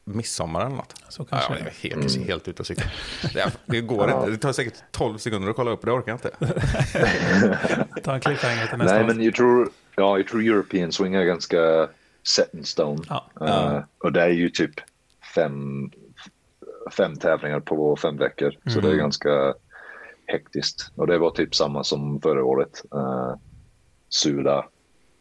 [0.04, 0.94] midsommar eller något.
[1.08, 2.84] Så Ja, kanske jag det är helt, kanske helt ute och cykla.
[3.34, 4.30] Det, det går inte.
[4.30, 6.30] Det tar säkert 12 sekunder att kolla upp, det orkar jag inte.
[8.02, 11.24] Ta en cliffhanger till nästa Nej, men jag tror, ja, jag tror European Swing är
[11.24, 11.88] ganska
[12.22, 13.02] set in stone.
[13.08, 13.24] Ja.
[13.46, 14.70] Eh, och det är ju typ
[15.34, 15.90] fem,
[16.96, 18.52] fem tävlingar på fem veckor.
[18.66, 19.54] Så det är ganska
[20.30, 20.92] hektiskt.
[20.94, 22.82] Och det var typ samma som förra året.
[22.94, 23.34] Uh,
[24.08, 24.66] Sula,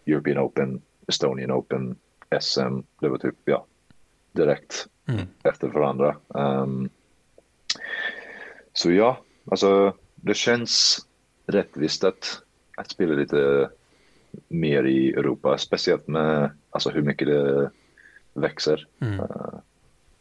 [0.05, 1.95] European Open, Estonian Open,
[2.41, 2.80] SM.
[2.99, 3.66] Det var typ, ja,
[4.32, 5.28] direkt Mm.
[5.43, 6.16] efter varandra.
[6.36, 6.89] Ehm,
[8.74, 9.18] så ja,
[9.51, 10.99] alltså det känns
[11.45, 12.41] rättvist att,
[12.78, 13.70] att spela lite
[14.47, 17.72] mer i Europa, speciellt med alltså, hur mycket det
[18.34, 18.88] växer.
[18.99, 19.20] Mm.
[19.20, 19.60] Eh,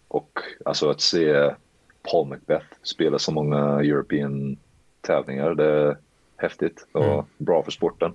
[0.09, 1.55] och alltså att se
[2.03, 4.57] Paul Macbeth spela så många European
[5.09, 5.97] tävlingar, det är
[6.37, 7.25] häftigt och Mm.
[7.39, 8.13] bra för sporten.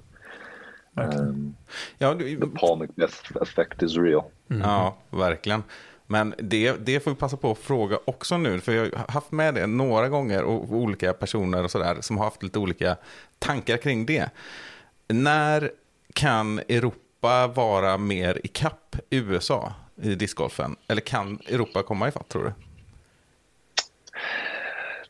[0.96, 1.56] Um,
[1.98, 4.24] Ja, du, the Macbeth effect is real.
[4.48, 5.64] Ja, verkligen.
[6.08, 9.32] Men det, det får vi passa på att fråga också nu, för jag har haft
[9.32, 12.98] med det några gånger och olika personer och sådär som har haft lite olika
[13.40, 14.30] tankar kring det.
[15.08, 15.72] När
[16.14, 20.76] kan Europa vara mer i kapp USA i discgolfen?
[20.88, 22.52] Eller kan Europa komma ifatt tror du?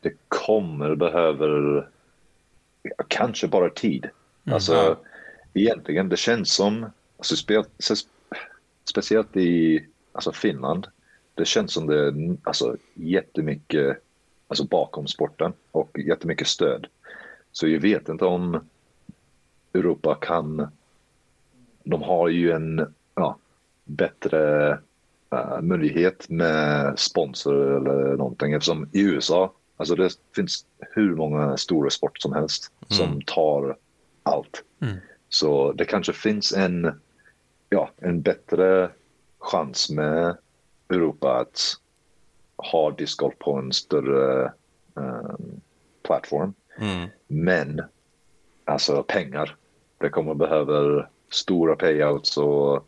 [0.04, 1.88] Det kommer behöver
[3.08, 4.10] kanske bara tid.
[4.52, 4.98] Alltså Ja.
[5.54, 6.86] egentligen det känns som,
[7.18, 7.64] alltså, spe,
[8.86, 10.88] speciellt i alltså, Finland,
[11.36, 13.98] det känns som det är alltså, jättemycket
[14.48, 16.88] alltså, bakom sporten och jättemycket stöd.
[17.52, 18.60] Så jag vet inte om
[19.74, 20.68] Europa kan,
[21.84, 23.38] de har ju en ja,
[23.84, 24.72] bättre
[25.32, 31.90] eh, möjlighet med sponsor eller någonting eftersom i USA, alltså det finns hur många stora
[31.90, 33.78] sport som helst som tar
[34.24, 34.64] allt.
[34.82, 34.98] Mm.
[35.30, 37.02] Så det kanske finns en,
[37.70, 38.90] ja, en bättre
[39.40, 40.38] chans med
[40.90, 41.60] Europa att
[42.56, 44.54] ha discgolf på en större
[44.98, 45.36] eh,
[46.04, 46.54] plattform.
[46.78, 47.10] Mm.
[47.28, 47.82] Men
[48.66, 49.56] alltså pengar.
[49.98, 52.88] Det kommer behöva stora payouts och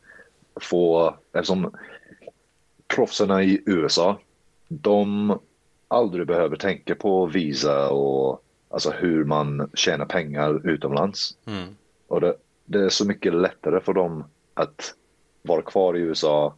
[0.62, 1.76] få, eftersom
[2.88, 4.20] proffsen i USA,
[4.68, 5.40] de
[5.88, 11.38] aldrig behöver tänka på visa och alltså hur man tjänar pengar utomlands.
[11.46, 11.76] Mm.
[12.08, 14.24] Och det, det är så mycket lättare för dem
[14.54, 14.94] att
[15.42, 16.56] vara kvar i USA,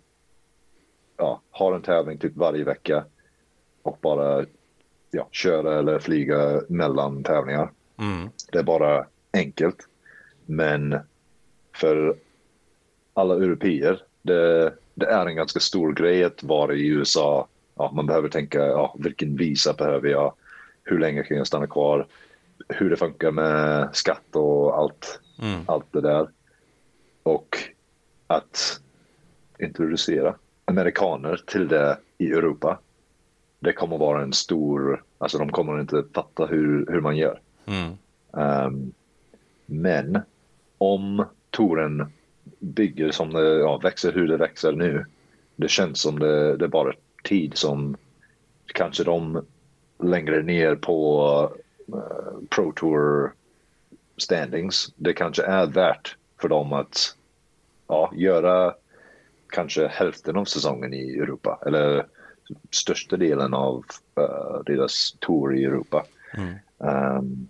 [1.17, 3.05] ja, ha en tävling typ varje vecka
[3.81, 4.45] och bara
[5.11, 7.71] ja, köra eller flyga mellan tävlingar.
[7.99, 8.29] Mm.
[8.51, 9.87] Det är bara enkelt.
[10.45, 10.99] Men
[11.75, 12.17] för
[13.13, 17.47] alla europeer, det, det är en ganska stor grej att vara i USA.
[17.77, 20.33] Ja, man behöver tänka, ja, vilken visa behöver jag?
[20.83, 22.07] Hur länge kan jag stanna kvar?
[22.69, 25.61] Hur det funkar med skatt och allt, Mm.
[25.67, 26.29] allt det där.
[27.23, 27.57] Och
[28.27, 28.79] att
[29.59, 32.79] introducera amerikaner till det i Europa.
[33.59, 37.39] Det kommer vara en stor, alltså de kommer inte fatta hur, hur man gör.
[37.65, 37.93] Mm.
[38.37, 38.91] Ehm,
[39.65, 40.19] men
[40.77, 42.11] om touren
[42.59, 45.05] bygger som det ja, växer hur det växer nu.
[45.55, 46.93] Det känns som det, det är bara
[47.27, 47.97] tid som
[48.65, 49.45] kanske de
[50.03, 51.51] längre ner på
[51.87, 53.33] eh, Pro Tour
[54.17, 54.93] standings.
[54.95, 57.15] Det kanske är värt för dem att
[57.87, 58.73] ja, göra
[59.49, 62.05] kanske hälften av säsongen i Europa eller
[62.71, 66.05] största delen av eh, deras tour i Europa.
[66.37, 66.55] Mm.
[66.79, 67.47] Ehm,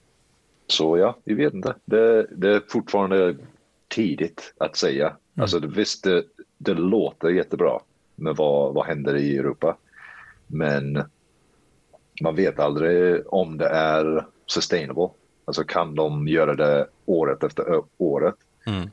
[0.68, 1.76] så ja, vi vet inte.
[1.86, 3.36] Det, det är fortfarande
[3.88, 5.16] tidigt att säga.
[5.36, 6.24] Alltså det, visst, det,
[6.58, 7.80] det låter jättebra
[8.18, 9.78] med vad, vad händer i Europa.
[10.48, 11.04] Men
[12.22, 15.10] man vet aldrig om det är sustainable.
[15.46, 18.36] Alltså kan de göra det året efter året
[18.68, 18.90] Mm.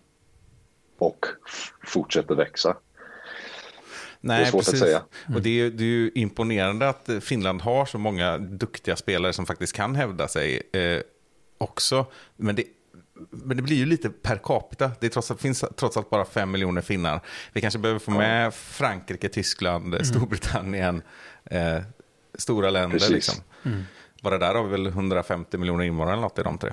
[0.99, 1.27] och
[1.87, 2.77] fortsätta växa?
[4.20, 4.81] Nej, Det är svårt att precis.
[4.81, 5.03] säga.
[5.35, 9.47] Och det är, det är ju imponerande att Finland har så många duktiga spelare som
[9.47, 11.01] faktiskt kan hävda sig eh,
[11.59, 12.07] också.
[12.37, 12.64] Men det,
[13.31, 14.91] men det blir ju lite per capita.
[15.01, 17.21] Det är trots allt, finns trots allt bara fem miljoner finnar.
[17.53, 21.03] Vi kanske behöver få med Frankrike, Tyskland, Storbritannien,
[21.45, 21.83] eh,
[22.35, 22.99] stora länder.
[22.99, 23.11] Precis.
[23.11, 23.35] Liksom.
[24.23, 26.73] Bara där har vi väl 150 miljoner invånare eller något i de tre.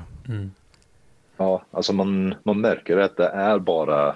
[1.38, 4.16] Ja, alltså man, man märker att det är bara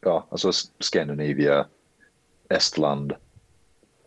[0.00, 1.64] ja, alltså Skandinavien,
[2.48, 3.12] Estland,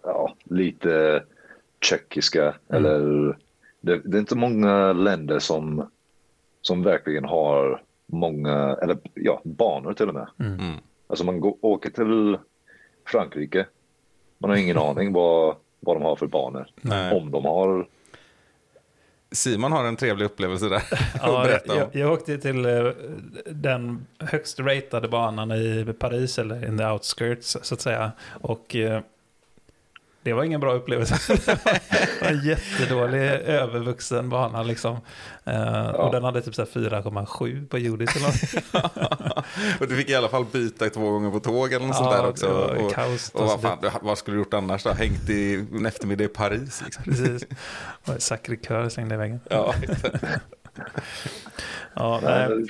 [0.04, 1.24] ja, lite
[1.82, 3.38] tjeckiska eller
[3.82, 5.90] det, det är inte många länder som,
[6.68, 10.28] som verkligen har många, eller ja, banor till och med.
[10.40, 10.76] Mm.
[11.08, 12.38] Alltså man går, åker till
[13.06, 13.66] Frankrike,
[14.38, 16.68] man har ingen aning vad, vad de har för banor.
[16.82, 17.16] Nej.
[17.16, 17.88] Om de har,
[19.32, 20.84] Simon har en trevlig upplevelse där
[21.22, 22.92] Ja, jag, jag åkte till eh,
[23.46, 28.12] den högst ratade banan i Paris, eller in the outskirts så att säga.
[28.42, 29.02] Och eh,
[30.28, 31.34] det var ingen bra upplevelse.
[31.46, 34.98] det var en jättedålig övervuxen bana liksom.
[35.46, 39.46] Eh, Och den hade typ så här 4,7 på Judith eller något.
[39.82, 42.22] och du fick i alla fall byta två gånger på tåg eller något sånt Ja,
[42.22, 42.54] där också.
[42.54, 43.30] var och, kaos.
[43.30, 44.90] och vad, Alltså, fan, du, vad skulle du gjort annars då?
[44.92, 46.82] Hängt i en eftermiddag i Paris?
[46.86, 47.04] Liksom.
[47.04, 47.46] Precis.
[48.06, 49.40] Och Sacré-Cœur slängde i väggen.
[49.50, 49.74] Ja.
[51.94, 52.66] Ja, ja, nej,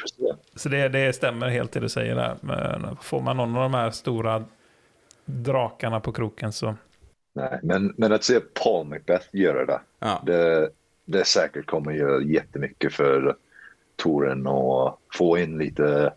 [0.55, 2.35] så det, det stämmer helt det du säger där.
[2.41, 4.43] Men får man någon av de här stora
[5.25, 6.75] drakarna på kroken så...
[7.37, 10.21] Nej, men, men att se Paul Macbeth göra det, Ja.
[10.25, 10.69] det,
[11.05, 13.35] det säkert kommer göra jättemycket för
[13.95, 16.13] touren och få in lite,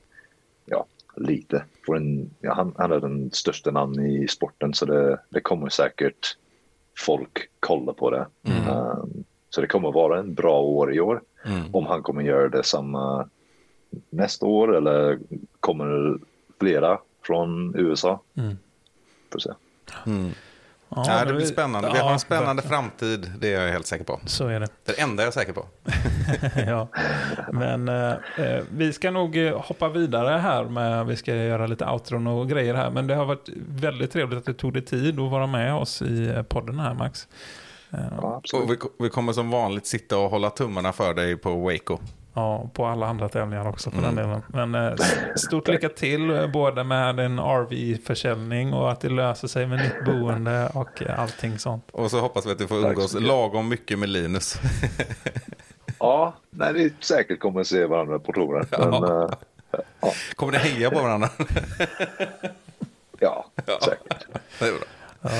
[0.66, 1.64] ja, lite.
[1.86, 5.68] Få in, ja, han, han är den största namn i sporten så det, det kommer
[5.68, 6.36] säkert
[6.98, 8.26] folk kolla på det.
[8.70, 11.22] Um, så det kommer vara en bra år i år.
[11.44, 11.74] Mm.
[11.74, 13.28] Om han kommer göra det samma
[14.10, 15.18] nästa år eller
[15.60, 16.18] kommer
[16.60, 18.20] flera från USA.
[18.34, 18.58] Mm.
[19.32, 19.50] Får se.
[20.96, 21.90] Ja, det blir spännande.
[21.92, 22.82] Vi har en spännande verkligen.
[22.82, 24.20] framtid, det är jag helt säker på.
[24.26, 24.68] Så är det.
[24.84, 25.66] Det enda jag är säker på.
[26.66, 26.88] ja.
[27.52, 31.86] Men eh, eh, vi ska nog eh, hoppa vidare här med, vi ska göra lite
[31.86, 32.90] outron och grejer här.
[32.90, 36.02] Men det har varit väldigt trevligt att du tog dig tid att vara med oss
[36.02, 37.28] i eh, podden här Max.
[37.90, 38.64] Ja, absolut.
[38.64, 41.98] Och vi, vi kommer som vanligt sitta och hålla tummarna för dig på Waco.
[42.34, 44.14] Ja, på alla andra tävlingar också för Mm.
[44.16, 44.42] den delen.
[44.70, 44.94] Men eh,
[45.36, 50.04] stort lycka till eh, både med din RV-försäljning och att det löser sig med nytt
[50.06, 51.84] boende och eh, allting sånt.
[51.92, 53.28] Och så hoppas vi att du får umgås mycket.
[53.28, 54.60] lagom mycket med Linus.
[56.02, 58.66] Ja, nej, vi säkert kommer att se varandra på touren.
[58.70, 59.30] Ja.
[60.00, 61.28] ja, Kommer ni heja på varandra?
[63.18, 63.46] ja,
[63.84, 64.26] säkert.
[64.58, 64.80] Det är bra.
[65.22, 65.30] Ja,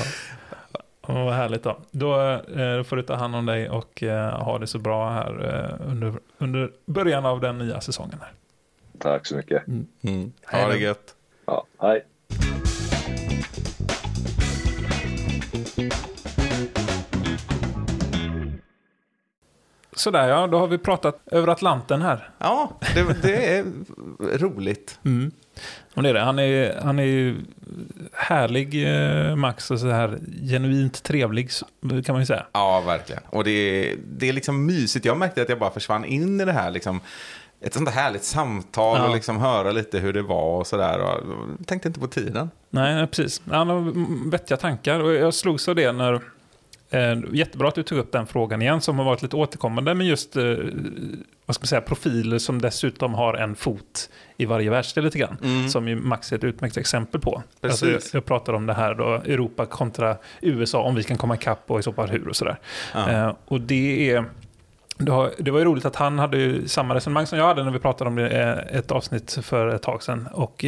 [1.51, 1.77] härligt då.
[1.91, 2.21] Då
[2.61, 5.31] eh, får du ta hand om dig och eh, ha det så bra här
[5.79, 8.17] eh, under, under början av den nya säsongen.
[8.21, 8.31] Här.
[8.99, 9.67] Tack så mycket.
[9.67, 10.31] Mm.
[10.51, 11.15] Ha det gött.
[11.45, 12.05] Ja, hej.
[20.01, 22.29] Sådär ja, då har vi pratat över Atlanten här.
[22.37, 23.65] Ja, det, det är
[24.37, 24.99] roligt.
[25.93, 26.19] Och det är det.
[26.19, 27.35] Han är, han är ju
[28.13, 31.49] härlig, eh, Max, och så här genuint trevlig,
[31.81, 32.45] kan man ju säga.
[32.51, 33.21] Ja, verkligen.
[33.29, 35.05] Och det är, det är liksom mysigt.
[35.05, 36.71] Jag märkte att jag bara försvann in i det här.
[36.71, 36.99] Liksom,
[37.61, 39.07] ett sånt härligt samtal Ja.
[39.07, 41.21] och liksom höra lite hur det var och sådär.
[41.65, 42.49] tänkte inte på tiden.
[42.69, 43.41] Nej, precis.
[43.51, 44.99] Han har mm, vettiga tankar.
[44.99, 46.21] Och jag slogs av det när...
[46.91, 50.07] Eh, jättebra att du tog upp den frågan igen, som har varit lite återkommande med
[50.07, 50.43] just eh,
[51.45, 55.37] vad ska man säga, profiler som dessutom har en fot i varje världsdel lite grann.
[55.69, 57.43] Som ju Max är ett utmärkt exempel på.
[57.61, 57.83] Precis.
[57.83, 61.35] Alltså, jag, jag pratar om det här då, Europa kontra USA, om vi kan komma
[61.35, 62.59] ikapp och i så fall hur och sådär.
[62.93, 63.09] Ja.
[63.09, 64.25] Eh, och det är...
[65.37, 67.79] Det, var ju roligt att han hade ju samma resonemang som jag hade när vi
[67.79, 70.27] pratade om det eh, ett avsnitt för ett tag sedan.
[70.33, 70.65] Och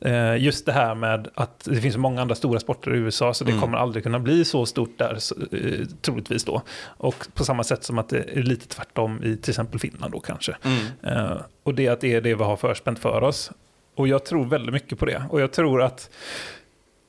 [0.00, 3.34] eh, just det här med att det finns så många andra stora sporter i USA
[3.34, 3.60] så det Mm.
[3.60, 5.18] kommer aldrig kunna bli så stort där,
[5.52, 6.62] eh, troligtvis då.
[6.82, 10.20] Och på samma sätt som att det är lite tvärtom i till exempel Finland då
[10.20, 10.56] kanske.
[10.62, 11.38] Mm.
[11.62, 13.50] Och det att det är det vi har förspänt för oss.
[13.94, 15.22] Och jag tror väldigt mycket på det.
[15.30, 16.10] Och jag tror att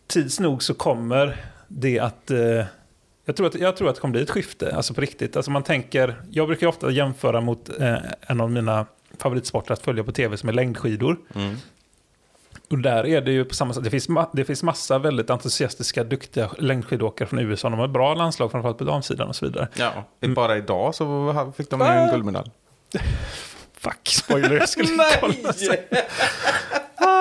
[0.08, 1.36] tids nog så kommer
[1.68, 2.32] det att...
[3.26, 5.36] Jag, tror att jag tror att det kommer bli ett skifte, alltså på riktigt.
[5.36, 8.86] Alltså man tänker, jag brukar ofta jämföra mot eh, en av mina
[9.20, 11.18] favoritsporter att följa på tv som är längdskidor.
[11.36, 11.56] Mm.
[12.70, 16.04] Och där är det ju på samma sätt, det finns, det finns massa väldigt entusiastiska,
[16.04, 17.70] duktiga längdskidåkare från USA.
[17.70, 19.68] De har bra landslag, framförallt på damsidan och så vidare.
[19.74, 19.92] Ja,
[20.22, 20.34] Mm.
[20.34, 22.52] bara idag så fick de ju en guldmedalj.
[23.74, 24.88] Fuck, spoiler, jag skulle
[25.20, 25.34] kolla.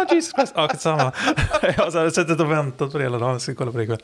[0.09, 0.53] Ah, Jesus Christ.
[0.57, 1.13] Ah, skitsamma.
[1.63, 3.33] Jag har suttit och väntat på det hela dagen.
[3.33, 3.99] Jag ska kolla på det ikväll.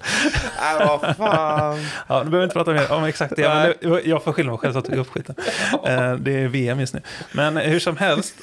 [0.60, 1.78] Nej, vad fan.
[2.08, 3.48] Ja, nu behöver vi inte prata mer om exakt det.
[3.48, 5.34] Men det jag får skylla mig själv så att jag tog upp skiten.
[5.86, 7.00] Eh, Det är VM just nu.
[7.32, 8.34] Men hur som helst.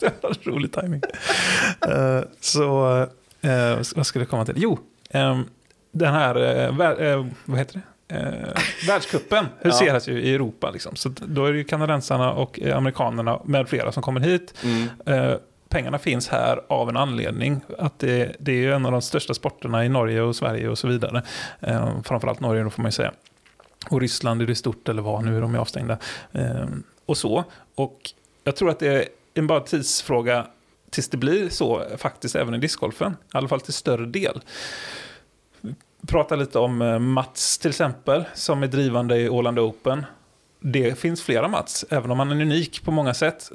[0.00, 1.02] det rolig timing.
[1.88, 2.96] Eh, Så,
[3.40, 4.54] eh, vad skulle jag komma till?
[4.56, 4.78] Jo,
[5.10, 5.44] ehm,
[5.92, 6.68] den här,
[7.44, 7.80] vad heter det?
[8.14, 10.70] Eh, världscupen huseras ju i Europa.
[10.70, 10.96] Liksom.
[10.96, 14.54] Så då är det ju kanadensarna och amerikanerna med flera som kommer hit.
[14.64, 14.88] Mm.
[15.06, 15.36] Eh,
[15.70, 17.60] pengarna finns här av en anledning.
[17.78, 20.78] Att det, det är ju en av de största sporterna i Norge och Sverige och
[20.78, 21.22] så vidare.
[21.60, 23.12] Eh, framförallt Norge då får man ju säga.
[23.90, 25.98] Och Ryssland är det stort eller vad, nu är de ju avstängda.
[26.32, 26.66] Eh,
[27.06, 27.44] och så.
[27.74, 27.98] Och
[28.44, 29.04] jag tror att det är
[29.34, 30.46] en bara tidsfråga
[30.90, 33.12] tills det blir så faktiskt även i discgolfen.
[33.12, 34.40] I alla fall till större del.
[36.06, 40.06] Prata lite om eh, Mats till exempel, som är drivande i Åland Open.
[40.60, 43.50] Det finns flera Mats, även om han är unik på många sätt,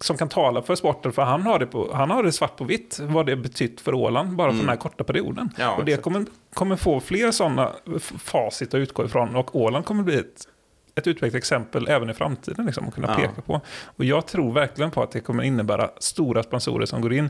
[0.00, 1.12] som kan tala för sporten.
[1.12, 3.94] För han har det, på, han har det svart på vitt, vad det betytt för
[3.94, 5.50] Åland, bara för den här korta perioden.
[5.58, 6.04] Ja, och det exakt.
[6.04, 6.24] kommer,
[6.54, 7.72] kommer få fler sådana
[8.18, 9.36] facit att utgå ifrån.
[9.36, 10.48] Och Åland kommer bli ett,
[10.94, 13.14] ett utvecklat exempel även i framtiden, liksom, att kunna Ja.
[13.16, 13.60] peka på.
[13.96, 17.28] Och jag tror verkligen på att det kommer innebära stora sponsorer som går in.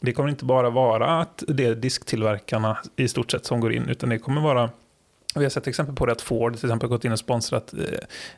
[0.00, 3.88] Det kommer inte bara vara att det är disktillverkarna i stort sett som går in,
[3.88, 4.70] utan det kommer vara
[5.40, 7.74] vi har sett exempel på det att Ford till exempel gått in och sponsrat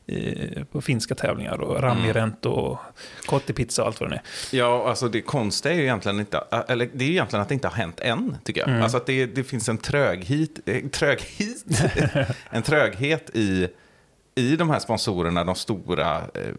[0.07, 2.79] eh, på finska tävlingar och Ramirent och
[3.27, 4.23] Kottipizza och allt vad det är.
[4.57, 7.55] Ja, alltså det konstiga är ju egentligen inte, eller det är ju egentligen att det
[7.55, 8.81] inte har hänt än, tycker jag.
[8.81, 11.65] Alltså att det, det finns en tröghet, eh, tröghet,
[12.51, 13.69] en tröghet i,
[14.35, 16.55] i de här sponsorerna, de stora eh,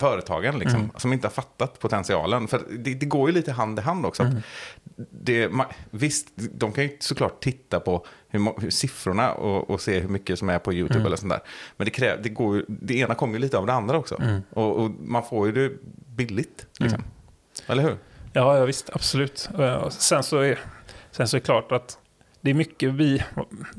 [0.00, 2.48] företagen, liksom, som inte har fattat potentialen.
[2.48, 4.22] För det, det går ju lite hand i hand också.
[4.22, 4.32] Att
[5.10, 10.00] det, ma- visst, de kan ju såklart titta på hur, hur siffrorna och, och se
[10.00, 11.40] hur mycket som är på YouTube eller sånt där.
[11.76, 14.22] Men det, kräv, det, går ju, det ena kommer ju lite av det andra också.
[14.50, 15.76] Och, och man får ju det
[16.16, 17.02] billigt, liksom.
[17.66, 17.96] Eller hur?
[18.32, 19.48] Ja, ja visst, absolut.
[19.90, 20.58] Sen så, är,
[21.10, 21.98] sen så är det klart att
[22.40, 23.22] det är mycket vi...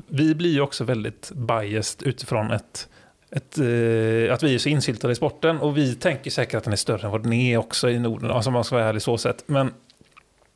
[0.08, 2.88] Vi blir ju också väldigt biased utifrån ett...
[3.36, 6.74] ett eh, att vi är så insyltade i sporten och vi tänker säkert att den
[6.74, 9.18] är större än vad den är också i Norden, alltså man ska vara ärlig så
[9.18, 9.44] sätt.
[9.46, 9.74] Men,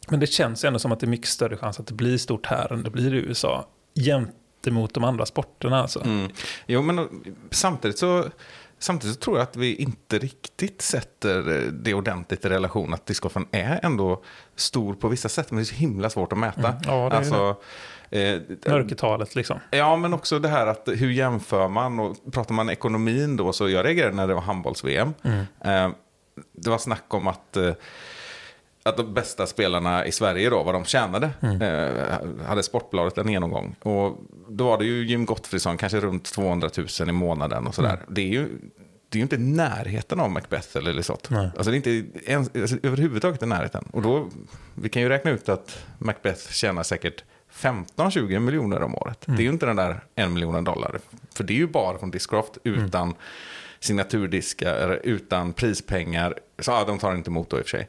[0.08, 2.46] men det känns ändå som att det är mycket större chans att det blir stort
[2.46, 3.68] här än det blir i USA.
[3.96, 6.04] Gentemot de andra sporterna alltså.
[6.04, 6.32] Mm.
[6.66, 7.10] Jo, men och,
[7.52, 8.26] samtidigt så,
[8.80, 12.94] samtidigt så tror jag att vi inte riktigt sätter eh, det ordentligt i relation.
[12.94, 14.24] Att discgolfen är ändå
[14.56, 16.68] stor på vissa sätt, men det är så himla svårt att mäta.
[16.68, 16.82] Mm.
[16.86, 17.56] Ja, det är det.
[18.10, 19.60] Eh, Mörkertalet liksom.
[19.72, 22.00] Ja, men också det här att hur jämför man?
[22.00, 25.14] Och pratar man ekonomin då, så jag reagerade när det var handbolls-VM.
[25.66, 25.90] Eh,
[26.52, 27.74] det var snack om att, eh,
[28.84, 33.76] att de bästa spelarna i Sverige då, vad de tjänade, eh, hade Sportbladet en genomgång.
[33.82, 34.18] Och
[34.50, 38.00] då var det ju Jim Gottfridsson, kanske runt 200 000 i månaden och sådär.
[38.08, 38.50] Det är ju...
[39.10, 41.30] Det är ju inte närheten av Macbeth eller Lesot.
[41.30, 41.50] Nej.
[41.58, 43.86] Alltså det är inte ens, alltså överhuvudtaget i närheten.
[43.92, 44.30] Och då,
[44.74, 47.24] vi kan ju räkna ut att Macbeth tjänar säkert
[47.56, 49.24] 15-20 miljoner om året.
[49.26, 51.00] Det är ju inte den där en miljon dollar.
[51.34, 53.14] För det är ju bara från Discraft utan
[53.80, 56.40] signaturdiskar utan prispengar.
[56.60, 57.88] Så, ja, de tar inte emot då i och för sig.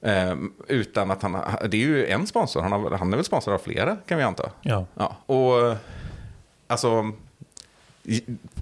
[0.00, 0.36] Eh,
[0.68, 1.32] utan att han,
[1.70, 4.24] det är ju en sponsor, han, har, han är väl sponsor av flera kan vi
[4.24, 4.50] anta.
[4.62, 4.86] Ja.
[4.94, 5.76] Ja, och
[6.66, 7.12] alltså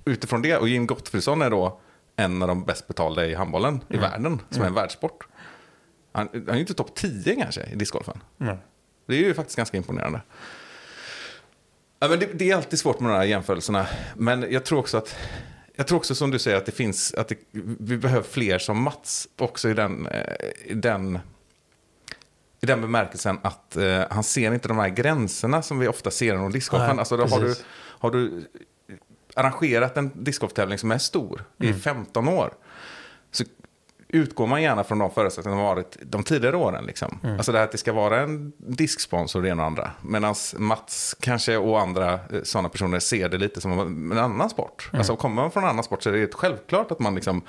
[0.04, 1.78] utifrån det, och Jim Gottfridsson är då
[2.16, 5.26] en av de bäst betalda i handbollen i världen, som är en världssport.
[6.12, 8.20] Han, han är ju inte topp 10 kanske i discgolfen.
[9.06, 10.20] Det är ju faktiskt ganska imponerande.
[11.98, 13.86] Ja, men det, det är alltid svårt med de här jämförelserna.
[14.16, 15.16] Men jag tror också att
[15.76, 17.38] jag tror också som du säger att det finns, att det,
[17.80, 20.34] vi behöver fler som Mats också i den, eh,
[20.64, 21.18] i den,
[22.60, 26.34] i den bemärkelsen att eh, han ser inte de här gränserna som vi ofta ser
[26.34, 26.98] inom discgolfen.
[26.98, 28.48] Alltså, då har, du, har du
[29.34, 31.80] arrangerat en discgolftävling som är stor i Mm.
[31.80, 32.54] 15 år
[34.14, 36.84] utgår man gärna från de förutsättningar som varit de tidigare åren.
[36.86, 37.20] Liksom.
[37.22, 37.36] Mm.
[37.36, 39.90] Alltså det här att det ska vara en disksponsor det ena och andra.
[40.02, 43.78] Medan Mats kanske och andra sådana personer ser det lite som
[44.12, 44.88] en annan sport.
[44.92, 44.98] Mm.
[44.98, 47.42] Alltså kommer man från en annan sport så är det helt självklart att man liksom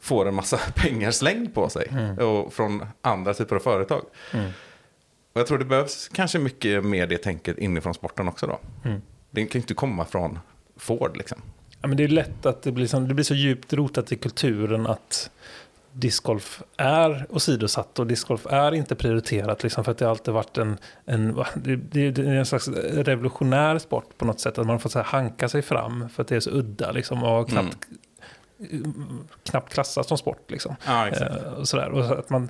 [0.00, 1.88] får en massa pengar slängd på sig.
[1.90, 2.18] Mm.
[2.18, 4.02] Och från andra typer av företag.
[5.32, 8.58] Och jag tror det behövs kanske mycket mer det tänket inifrån sporten också då.
[8.84, 9.02] Mm.
[9.30, 10.38] Det kan ju inte komma från
[10.76, 11.38] Ford liksom.
[11.82, 14.16] Ja, men det är lätt att det blir, som, det blir så djupt rotat i
[14.16, 15.30] kulturen att
[15.92, 19.62] discgolf är åsidosatt och discgolf är inte prioriterat.
[19.62, 23.78] Liksom, för att det har alltid varit en, en, det, det, är en slags revolutionär
[23.78, 24.58] sport på något sätt.
[24.58, 27.22] Att man får så här hanka sig fram för att det är så udda liksom,
[27.22, 27.86] och knappt,
[29.44, 30.50] knappt klassas som sport.
[30.50, 30.76] Liksom.
[30.86, 31.08] Ja.
[31.08, 31.88] Eh, och sådär.
[31.88, 32.48] Och att man,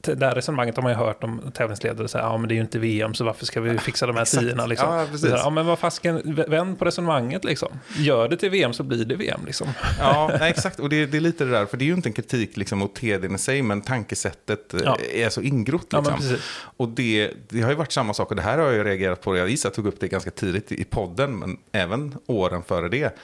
[0.00, 2.62] det där resonemanget har man ju hört om tävlingsledare säga, ja men det är ju
[2.62, 4.94] inte VM så varför ska vi fixa de här tiorna liksom.
[4.94, 5.20] Ja, precis.
[5.20, 7.68] Så här, ja men vad fasken, vänd på resonemanget liksom.
[7.98, 9.68] Gör det till VM så blir det VM liksom.
[9.98, 10.80] Ja, nej, exakt.
[10.80, 12.78] Och det, det är lite det där, för det är ju inte en kritik liksom,
[12.78, 14.96] mot TDn i sig, men tankesättet eh, Ja.
[15.14, 15.86] är så ingrott.
[15.90, 16.16] Ja, Liksom.
[16.16, 16.40] precis.
[16.76, 19.20] och det, det har ju varit samma sak, och det här har jag ju reagerat
[19.20, 19.36] på.
[19.36, 23.16] Jag gissar tog upp det ganska tidigt i podden, men även åren före det.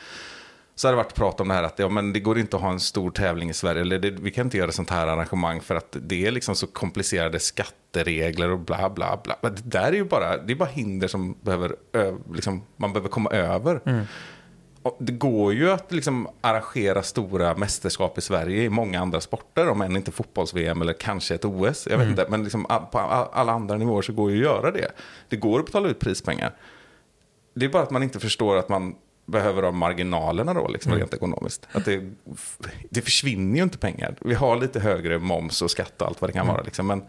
[0.79, 2.63] Så har det varit prat om det här att ja, men det går inte att
[2.63, 3.81] ha en stor tävling i Sverige.
[3.81, 6.67] Eller det, vi kan inte göra sånt här arrangemang för att det är liksom så
[6.67, 9.37] komplicerade skatteregler och bla bla bla.
[9.41, 11.77] Men det där är ju bara, det är bara hinder som behöver,
[12.35, 14.07] liksom, man behöver komma över.
[14.83, 19.69] Och det går ju att liksom arrangera stora mästerskap i Sverige i många andra sporter,
[19.69, 21.89] om än inte fotbolls-VM eller kanske ett OS.
[21.91, 22.99] Jag vet inte, men liksom på
[23.33, 24.91] alla andra nivåer så går det ju att göra det.
[25.29, 26.55] Det går att betala ut prispengar.
[27.55, 28.95] Det är bara att man inte förstår att man
[29.29, 31.69] behöver ha marginalerna då, liksom, rent ekonomiskt.
[31.73, 32.11] Att det,
[32.91, 34.17] det försvinner ju inte pengar.
[34.21, 36.63] Vi har lite högre moms och skatt och allt vad det kan vara.
[36.63, 37.03] Liksom, men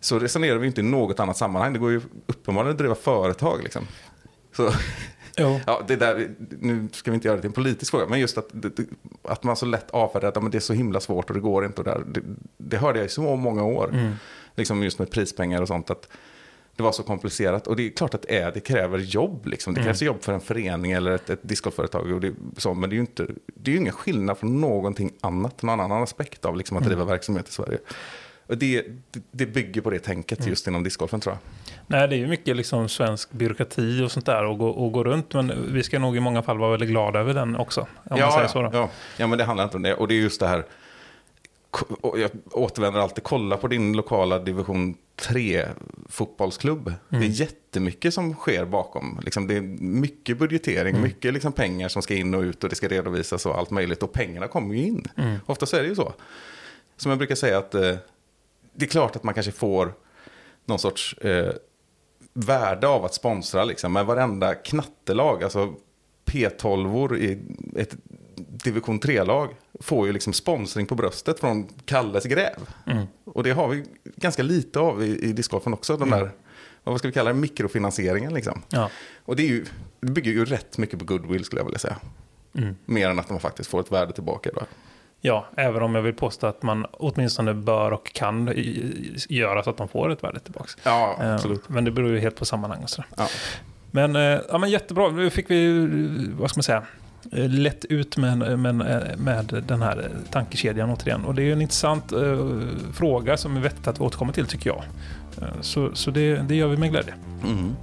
[0.00, 1.72] så resonerar vi inte i något annat sammanhang.
[1.72, 3.62] Det går ju uppenbarligen att driva företag.
[3.62, 3.86] Liksom.
[4.56, 4.72] Så,
[5.36, 5.60] Jo.
[5.66, 6.30] ja, det där,
[6.60, 8.50] nu ska vi inte göra det till en politisk fråga, men just att,
[9.22, 11.40] att man så lätt avfärdar att ja, men det är så himla svårt och det
[11.40, 11.80] går inte.
[11.80, 12.20] Och där, det,
[12.56, 14.14] det hörde jag i så många år,
[14.54, 15.90] liksom just med prispengar och sånt.
[15.90, 16.08] att
[16.76, 17.66] det var så komplicerat.
[17.66, 19.46] Och det är klart att det är, det kräver jobb.
[19.46, 19.74] Liksom.
[19.74, 22.12] Det krävs jobb för en förening eller ett, ett discgolfföretag.
[22.12, 25.12] Och det, så, men det är ju inte, det är ju ingen skillnad från någonting
[25.20, 27.78] annat, någon annan aspekt av liksom, att driva verksamhet i Sverige.
[28.46, 28.86] Och det,
[29.30, 31.40] det, bygger på det tänket just inom discgolfen tror jag.
[31.86, 35.04] Nej, det är ju mycket liksom svensk byråkrati och sånt där och gå, och gå
[35.04, 35.34] runt.
[35.34, 37.80] Men vi ska nog i många fall vara väldigt glada över den också.
[37.80, 38.70] Om man säger så då.
[38.72, 38.90] ja.
[39.16, 39.94] ja, men det handlar inte om det.
[39.94, 40.64] Och det är just det här,
[42.02, 45.66] jag återvänder alltid, kolla på din lokala division 3
[46.08, 46.86] fotbollsklubb.
[46.88, 46.96] Mm.
[47.08, 49.20] Det är jättemycket som sker bakom.
[49.24, 51.02] Liksom, det är mycket budgetering, Mm.
[51.02, 54.02] mycket liksom pengar som ska in och ut och det ska redovisas och allt möjligt.
[54.02, 55.04] Och pengarna kommer ju in.
[55.16, 55.38] Mm.
[55.46, 56.12] Ofta så är det ju så.
[56.96, 57.96] Som jag brukar säga att eh,
[58.74, 59.92] det är klart att man kanske får
[60.64, 61.52] någon sorts eh,
[62.32, 63.64] värde av att sponsra.
[63.64, 63.92] Liksom.
[63.92, 65.74] Men varenda knattelag, alltså
[66.24, 67.38] P12 i
[67.76, 67.96] ett
[68.62, 72.68] division 3-lag får ju liksom sponsring på bröstet från Kalles Gräv.
[73.24, 73.84] Och det har vi
[74.16, 75.96] ganska lite av i, i discgolfen också.
[75.96, 76.30] De där,
[76.84, 78.62] vad ska vi kalla det, mikrofinansieringen liksom.
[78.68, 78.90] Ja.
[79.24, 79.64] Och det, är ju,
[80.00, 81.96] det bygger ju rätt mycket på goodwill skulle jag vilja säga.
[82.84, 84.50] Mer än att man faktiskt får ett värde tillbaka.
[84.54, 84.60] Då.
[85.20, 88.52] ja, även om jag vill påstå att man åtminstone bör och kan
[89.28, 90.70] göra så att de får ett värde tillbaka.
[90.82, 91.68] Ja, Eh, absolut.
[91.68, 93.08] Men det beror ju helt på sammanhang och sådär.
[93.16, 93.28] Ja.
[93.90, 95.86] Men, eh, ja, men jättebra, nu fick vi,
[96.38, 96.82] vad ska man säga,
[97.30, 98.74] lätt ut med, med,
[99.18, 101.24] med den här eh, tankekedjan återigen.
[101.24, 102.38] Och det är en intressant eh,
[102.94, 104.84] fråga som är vettigt att vi återkommer till tycker jag.
[105.42, 107.14] Eh, så så det, det gör vi med glädje.
[107.44, 107.74] Mm.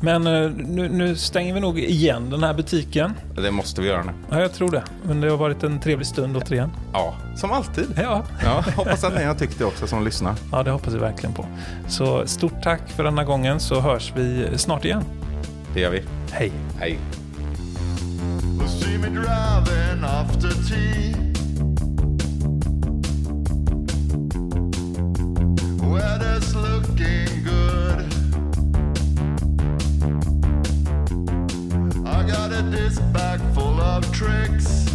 [0.00, 3.12] Men eh, nu, nu stänger vi nog igen den här butiken.
[3.36, 4.12] Det måste vi göra nu.
[4.30, 4.82] Ja, jag tror det.
[5.04, 6.70] Men det har varit en trevlig stund återigen.
[6.92, 7.84] Ja, som alltid.
[7.96, 10.34] Ja, Ja, hoppas att ni har tyckt det också som lyssnar.
[10.52, 11.46] ja det hoppas vi verkligen på.
[11.88, 15.02] Så stort tack för denna gången så hörs vi snart igen.
[15.74, 16.02] Det gör vi.
[16.30, 16.52] Hej!
[16.78, 16.98] Hej.
[19.14, 21.14] driving after tea.
[25.86, 28.00] Weather's looking good.
[32.04, 34.86] I got a disc bag full of tricks.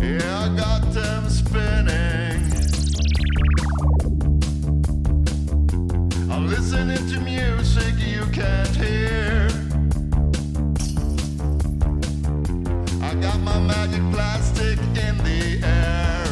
[0.00, 2.53] Yeah, I got them spinning.
[6.34, 9.46] I'm listening to music you can't hear.
[13.00, 16.23] I got my magic plastic in the air.